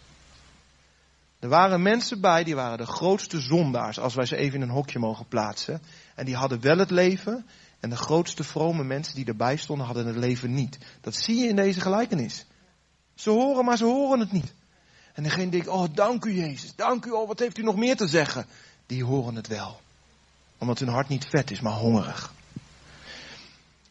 [1.43, 4.69] Er waren mensen bij, die waren de grootste zondaars, als wij ze even in een
[4.69, 5.81] hokje mogen plaatsen.
[6.15, 7.45] En die hadden wel het leven.
[7.79, 10.77] En de grootste vrome mensen die erbij stonden, hadden het leven niet.
[11.01, 12.45] Dat zie je in deze gelijkenis.
[13.15, 14.53] Ze horen, maar ze horen het niet.
[15.13, 17.95] En degene denkt, oh dank u Jezus, dank u, oh wat heeft u nog meer
[17.95, 18.45] te zeggen?
[18.85, 19.81] Die horen het wel.
[20.57, 22.33] Omdat hun hart niet vet is, maar hongerig.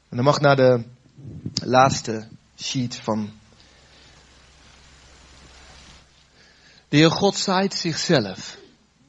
[0.08, 0.84] En dan mag naar de
[1.54, 3.32] laatste sheet van
[6.92, 8.58] De Heer God zaait zichzelf.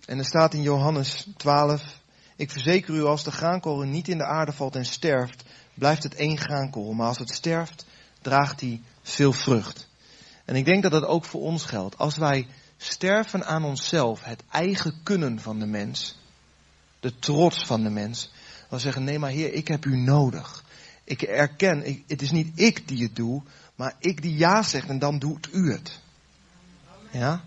[0.06, 2.00] En er staat in Johannes 12,
[2.36, 6.16] ik verzeker u als de graankool niet in de aarde valt en sterft, blijft het
[6.16, 6.94] één graankool.
[6.94, 7.86] Maar als het sterft,
[8.22, 9.88] draagt hij veel vrucht.
[10.46, 11.98] En ik denk dat dat ook voor ons geldt.
[11.98, 16.18] Als wij sterven aan onszelf, het eigen kunnen van de mens,
[17.00, 18.32] de trots van de mens,
[18.70, 20.64] dan zeggen, nee maar Heer, ik heb u nodig.
[21.04, 23.42] Ik erken, het is niet ik die het doe,
[23.76, 26.00] maar ik die ja zegt en dan doet u het.
[27.12, 27.44] Ja?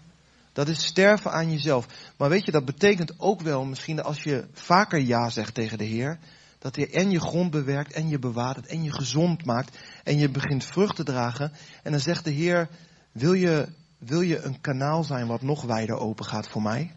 [0.57, 1.87] Dat is sterven aan jezelf.
[2.17, 5.85] Maar weet je, dat betekent ook wel misschien als je vaker ja zegt tegen de
[5.85, 6.19] Heer,
[6.59, 10.29] dat hij en je grond bewerkt en je bewaart en je gezond maakt en je
[10.29, 11.53] begint vrucht te dragen.
[11.83, 12.69] En dan zegt de Heer,
[13.13, 16.95] wil je, wil je een kanaal zijn wat nog wijder open gaat voor mij?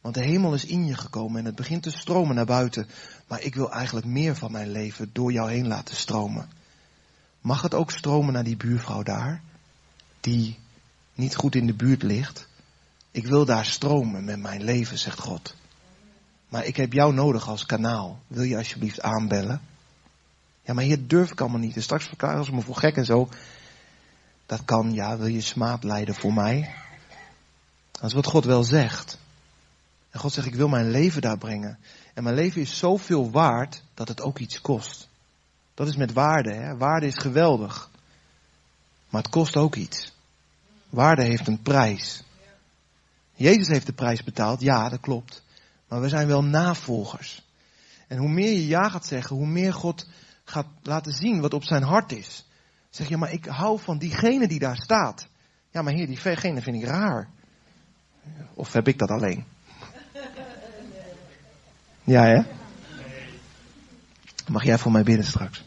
[0.00, 2.88] Want de hemel is in je gekomen en het begint te stromen naar buiten.
[3.28, 6.48] Maar ik wil eigenlijk meer van mijn leven door jou heen laten stromen.
[7.40, 9.42] Mag het ook stromen naar die buurvrouw daar?
[10.20, 10.58] Die
[11.14, 12.48] niet goed in de buurt ligt?
[13.10, 15.54] Ik wil daar stromen met mijn leven, zegt God.
[16.48, 18.20] Maar ik heb jou nodig als kanaal.
[18.26, 19.60] Wil je alsjeblieft aanbellen?
[20.62, 21.76] Ja, maar hier durf ik allemaal niet.
[21.76, 23.28] En straks verklaren ze me voor gek en zo.
[24.46, 25.16] Dat kan, ja.
[25.16, 26.74] Wil je smaad leiden voor mij?
[27.90, 29.18] Dat is wat God wel zegt.
[30.10, 31.78] En God zegt, ik wil mijn leven daar brengen.
[32.14, 35.08] En mijn leven is zoveel waard dat het ook iets kost.
[35.74, 36.52] Dat is met waarde.
[36.52, 36.76] Hè?
[36.76, 37.90] Waarde is geweldig.
[39.08, 40.12] Maar het kost ook iets.
[40.88, 42.22] Waarde heeft een prijs.
[43.40, 45.42] Jezus heeft de prijs betaald, ja, dat klopt.
[45.88, 47.48] Maar we zijn wel navolgers.
[48.08, 50.08] En hoe meer je ja gaat zeggen, hoe meer God
[50.44, 52.46] gaat laten zien wat op zijn hart is.
[52.90, 55.28] Zeg je, maar ik hou van diegene die daar staat.
[55.70, 57.28] Ja, maar heer, diegene vind ik raar.
[58.54, 59.44] Of heb ik dat alleen?
[62.04, 62.42] Ja, hè?
[64.48, 65.62] Mag jij voor mij bidden straks?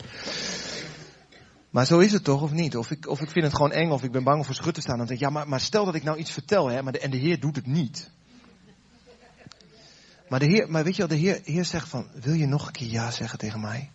[1.74, 2.78] Maar zo is het toch, of niet?
[2.78, 4.82] Of ik, of ik vind het gewoon eng, of ik ben bang voor schut te
[4.82, 4.98] staan.
[4.98, 7.00] Dan denk ik, ja, maar, maar stel dat ik nou iets vertel, hè, maar de,
[7.00, 8.10] en de Heer doet het niet.
[10.30, 12.68] Maar, de heer, maar weet je wel, de heer, heer zegt van, wil je nog
[12.68, 13.92] een keer ja zeggen tegen mij?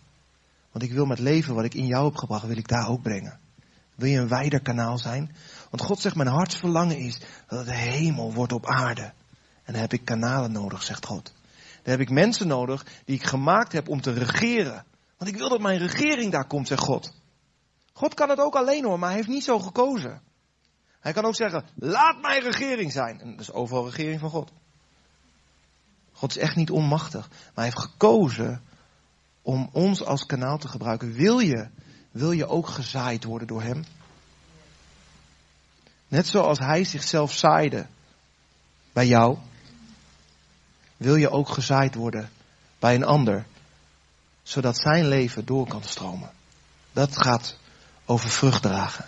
[0.71, 3.01] Want ik wil met leven wat ik in jou heb gebracht, wil ik daar ook
[3.01, 3.39] brengen.
[3.95, 5.35] Wil je een wijder kanaal zijn?
[5.69, 9.13] Want God zegt, mijn hartsverlangen is dat de hemel wordt op aarde.
[9.63, 11.33] En dan heb ik kanalen nodig, zegt God.
[11.83, 14.85] Dan heb ik mensen nodig die ik gemaakt heb om te regeren.
[15.17, 17.17] Want ik wil dat mijn regering daar komt, zegt God.
[17.99, 20.21] God kan het ook alleen hoor, maar hij heeft niet zo gekozen.
[20.99, 23.19] Hij kan ook zeggen, laat mijn regering zijn.
[23.19, 24.51] En dat is overal regering van God.
[26.11, 27.29] God is echt niet onmachtig.
[27.29, 28.61] Maar hij heeft gekozen
[29.41, 31.13] om ons als kanaal te gebruiken.
[31.13, 31.69] Wil je,
[32.11, 33.83] wil je ook gezaaid worden door hem?
[36.07, 37.85] Net zoals hij zichzelf zaaide
[38.93, 39.37] bij jou,
[40.97, 42.29] wil je ook gezaaid worden
[42.79, 43.45] bij een ander,
[44.43, 46.31] zodat zijn leven door kan stromen.
[46.91, 47.57] Dat gaat
[48.09, 49.05] over vrucht dragen.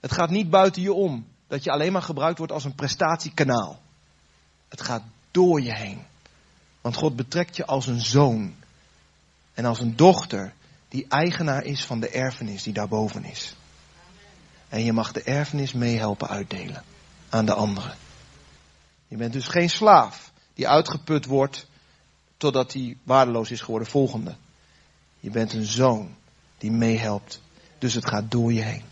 [0.00, 3.80] Het gaat niet buiten je om, dat je alleen maar gebruikt wordt als een prestatiekanaal.
[4.68, 6.02] Het gaat door je heen.
[6.80, 8.54] Want God betrekt je als een zoon
[9.54, 10.52] en als een dochter
[10.88, 13.56] die eigenaar is van de erfenis die daarboven is.
[14.68, 16.84] En je mag de erfenis meehelpen uitdelen
[17.28, 17.96] aan de anderen.
[19.08, 21.66] Je bent dus geen slaaf die uitgeput wordt
[22.36, 23.88] totdat hij waardeloos is geworden.
[23.88, 24.34] Volgende.
[25.20, 26.16] Je bent een zoon
[26.58, 27.40] die meehelpt.
[27.78, 28.82] Dus het gaat door je heen.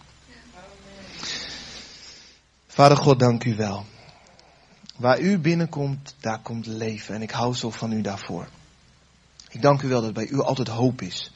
[2.66, 3.86] Vader God, dank u wel.
[4.96, 7.14] Waar u binnenkomt, daar komt leven.
[7.14, 8.48] En ik hou zo van u daarvoor.
[9.50, 11.32] Ik dank u wel dat bij u altijd hoop is.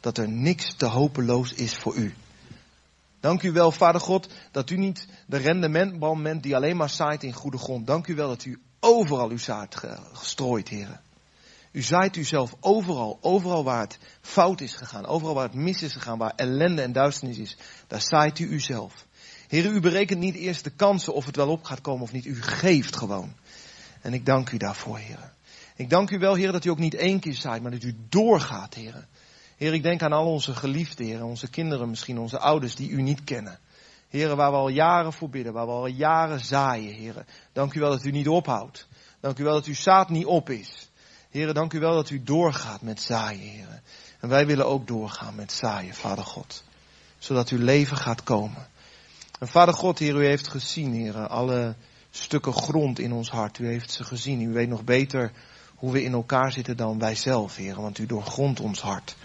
[0.00, 2.14] Dat er niks te hopeloos is voor u.
[3.20, 7.22] Dank u wel, Vader God, dat u niet de rendementbal bent die alleen maar zaait
[7.22, 7.86] in goede grond.
[7.86, 9.76] Dank u wel dat u overal uw zaad
[10.12, 11.00] gestrooid, heren.
[11.72, 15.92] U zaait uzelf overal, overal waar het fout is gegaan, overal waar het mis is
[15.92, 17.56] gegaan, waar ellende en duisternis is,
[17.86, 19.06] daar zaait u uzelf.
[19.48, 22.26] Heren, u berekent niet eerst de kansen of het wel op gaat komen of niet.
[22.26, 23.32] U geeft gewoon.
[24.00, 25.32] En ik dank u daarvoor, heren.
[25.76, 27.96] Ik dank u wel, heren, dat u ook niet één keer zaait, maar dat u
[28.08, 29.08] doorgaat, heren.
[29.56, 33.02] Heer, ik denk aan al onze geliefden, heren, onze kinderen misschien, onze ouders die u
[33.02, 33.58] niet kennen.
[34.08, 37.26] Heren, waar we al jaren voor bidden, waar we al jaren zaaien, heren.
[37.52, 38.88] Dank u wel dat u niet ophoudt.
[39.20, 40.89] Dank u wel dat uw zaad niet op is.
[41.30, 43.82] Heren, dank u wel dat u doorgaat met zaaien, heren.
[44.20, 46.64] En wij willen ook doorgaan met zaaien, Vader God.
[47.18, 48.66] Zodat uw leven gaat komen.
[49.38, 51.74] En Vader God, Heer, u heeft gezien, Heer, alle
[52.10, 53.58] stukken grond in ons hart.
[53.58, 54.40] U heeft ze gezien.
[54.40, 55.32] U weet nog beter
[55.74, 59.16] hoe we in elkaar zitten dan wij zelf, Heer, want u doorgrondt ons hart.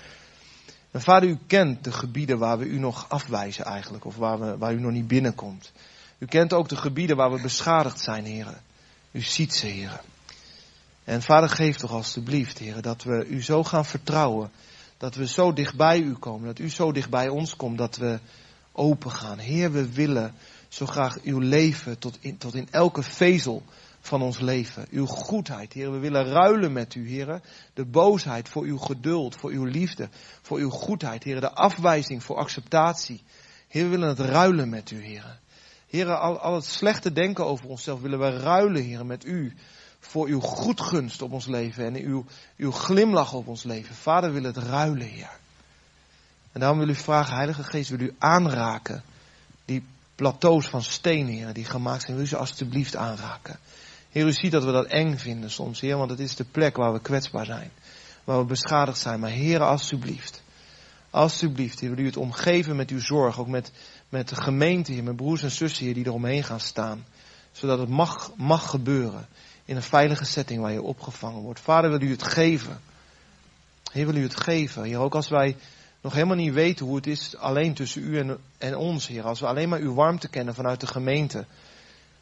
[0.92, 4.58] En Vader, u kent de gebieden waar we u nog afwijzen eigenlijk, of waar, we,
[4.58, 5.72] waar u nog niet binnenkomt.
[6.18, 8.62] U kent ook de gebieden waar we beschadigd zijn, Heer.
[9.12, 10.02] U ziet ze, Heer.
[11.06, 14.52] En Vader, geef toch alstublieft, Heer, dat we u zo gaan vertrouwen.
[14.98, 17.96] Dat we zo dicht bij u komen, dat u zo dicht bij ons komt, dat
[17.96, 18.20] we
[18.72, 19.38] open gaan.
[19.38, 20.34] Heer, we willen
[20.68, 23.64] zo graag uw leven tot in, tot in elke vezel
[24.02, 24.88] van ons leven.
[24.90, 25.92] Uw goedheid, Heer.
[25.92, 27.42] We willen ruilen met u, Heer.
[27.74, 30.10] De boosheid voor uw geduld, voor uw liefde,
[30.42, 31.40] voor uw goedheid, Heer.
[31.40, 33.24] De afwijzing voor acceptatie.
[33.68, 35.40] Heer, we willen het ruilen met u, Heer.
[35.88, 39.54] Heer, al, al het slechte denken over onszelf willen we ruilen, Heer, met u.
[40.08, 42.26] Voor uw goedgunst op ons leven en uw,
[42.58, 43.96] uw glimlach op ons leven.
[43.96, 45.38] Vader, wil het ruilen, Heer.
[46.52, 49.04] En daarom wil u vragen, Heilige Geest, wil u aanraken
[49.66, 49.84] die
[50.16, 52.16] plateaus van steen, Heer, die gemaakt zijn.
[52.16, 53.60] Wil u ze alstublieft aanraken.
[54.10, 56.76] Heer, u ziet dat we dat eng vinden soms, Heer, want het is de plek
[56.76, 57.72] waar we kwetsbaar zijn.
[58.24, 59.20] Waar we beschadigd zijn.
[59.20, 60.44] Maar Heer, alstublieft.
[61.10, 63.40] Alstublieft, Heer, wil u het omgeven met uw zorg.
[63.40, 63.72] Ook met,
[64.10, 67.06] met de gemeente, Heer, met broers en zussen, Heer, die eromheen gaan staan.
[67.52, 69.28] Zodat het mag, mag gebeuren.
[69.66, 71.60] In een veilige setting waar je opgevangen wordt.
[71.60, 72.80] Vader, wil u het geven.
[73.92, 74.84] Heer, wil u het geven.
[74.84, 75.56] Heer, ook als wij
[76.02, 79.24] nog helemaal niet weten hoe het is alleen tussen u en, en ons, Heer.
[79.24, 81.46] Als we alleen maar uw warmte kennen vanuit de gemeente.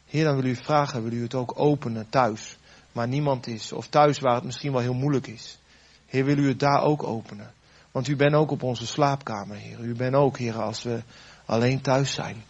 [0.06, 2.56] Heer, dan wil u vragen, wil u het ook openen thuis,
[2.92, 3.72] waar niemand is.
[3.72, 5.58] Of thuis waar het misschien wel heel moeilijk is.
[6.06, 7.52] Heer, wil u het daar ook openen.
[7.90, 9.80] Want u bent ook op onze slaapkamer, Heer.
[9.80, 11.02] U bent ook, Heer, als we
[11.44, 12.44] alleen thuis zijn.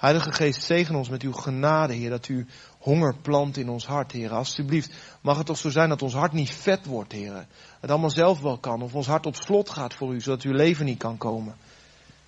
[0.00, 2.46] Heilige Geest, zegen ons met uw genade, Heer, dat u
[2.78, 4.32] honger plant in ons hart, Heer.
[4.32, 7.46] Alsjeblieft, mag het toch zo zijn dat ons hart niet vet wordt, Heer.
[7.80, 10.52] Het allemaal zelf wel kan, of ons hart op slot gaat voor u, zodat uw
[10.52, 11.56] leven niet kan komen.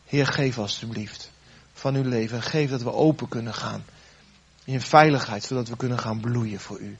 [0.06, 1.30] Heer, geef alsjeblieft
[1.72, 3.84] van uw leven en geef dat we open kunnen gaan.
[4.64, 6.98] In veiligheid, zodat we kunnen gaan bloeien voor u.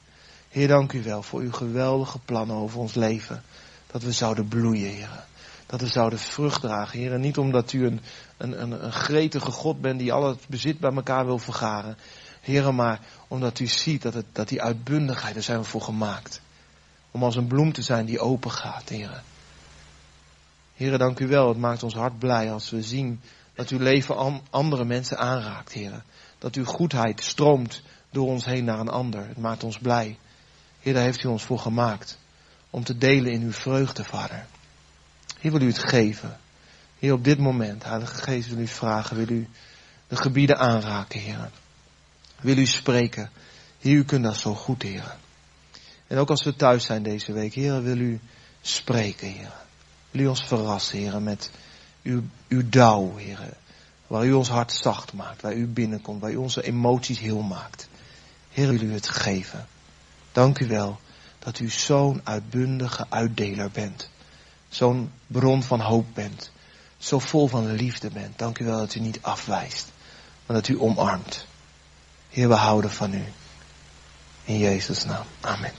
[0.48, 3.42] Heer, dank u wel voor uw geweldige plannen over ons leven.
[3.86, 5.24] Dat we zouden bloeien, Heer.
[5.72, 7.12] Dat we zouden vrucht dragen, Heer.
[7.12, 8.00] En niet omdat u een,
[8.36, 11.96] een, een, een gretige God bent die al het bezit bij elkaar wil vergaren.
[12.40, 16.40] Heer, maar omdat u ziet dat, het, dat die uitbundigheid, daar zijn we voor gemaakt.
[17.10, 19.22] Om als een bloem te zijn die open gaat, Heer.
[20.74, 21.48] Heer, dank u wel.
[21.48, 23.20] Het maakt ons hart blij als we zien
[23.54, 26.02] dat uw leven andere mensen aanraakt, Heer.
[26.38, 29.26] Dat uw goedheid stroomt door ons heen naar een ander.
[29.28, 30.18] Het maakt ons blij.
[30.80, 32.18] Heer, daar heeft u ons voor gemaakt.
[32.70, 34.46] Om te delen in uw vreugde, Vader.
[35.42, 36.38] Heer, wil u het geven.
[36.98, 39.48] Heer, op dit moment, Heilige Geest, wil u vragen, wil u
[40.08, 41.50] de gebieden aanraken, Heer.
[42.40, 43.30] Wil u spreken.
[43.80, 45.16] Heer, u kunt dat zo goed, Heer.
[46.06, 48.20] En ook als we thuis zijn deze week, Heer, wil u
[48.60, 49.52] spreken, Heer.
[50.10, 51.50] Wil u ons verrassen, Heer, met
[52.02, 53.38] uw, uw dauw, Heer.
[54.06, 57.88] Waar u ons hart zacht maakt, waar u binnenkomt, waar u onze emoties heel maakt.
[58.50, 59.66] Heer, wil u het geven.
[60.32, 61.00] Dank u wel
[61.38, 64.10] dat u zo'n uitbundige uitdeler bent.
[64.68, 66.50] Zo'n bron van hoop bent.
[66.98, 68.38] Zo vol van liefde bent.
[68.38, 69.92] Dank u wel dat u niet afwijst,
[70.46, 71.46] maar dat u omarmt.
[72.28, 73.24] Heer, we houden van u.
[74.44, 75.24] In Jezus' naam.
[75.40, 75.72] Amen.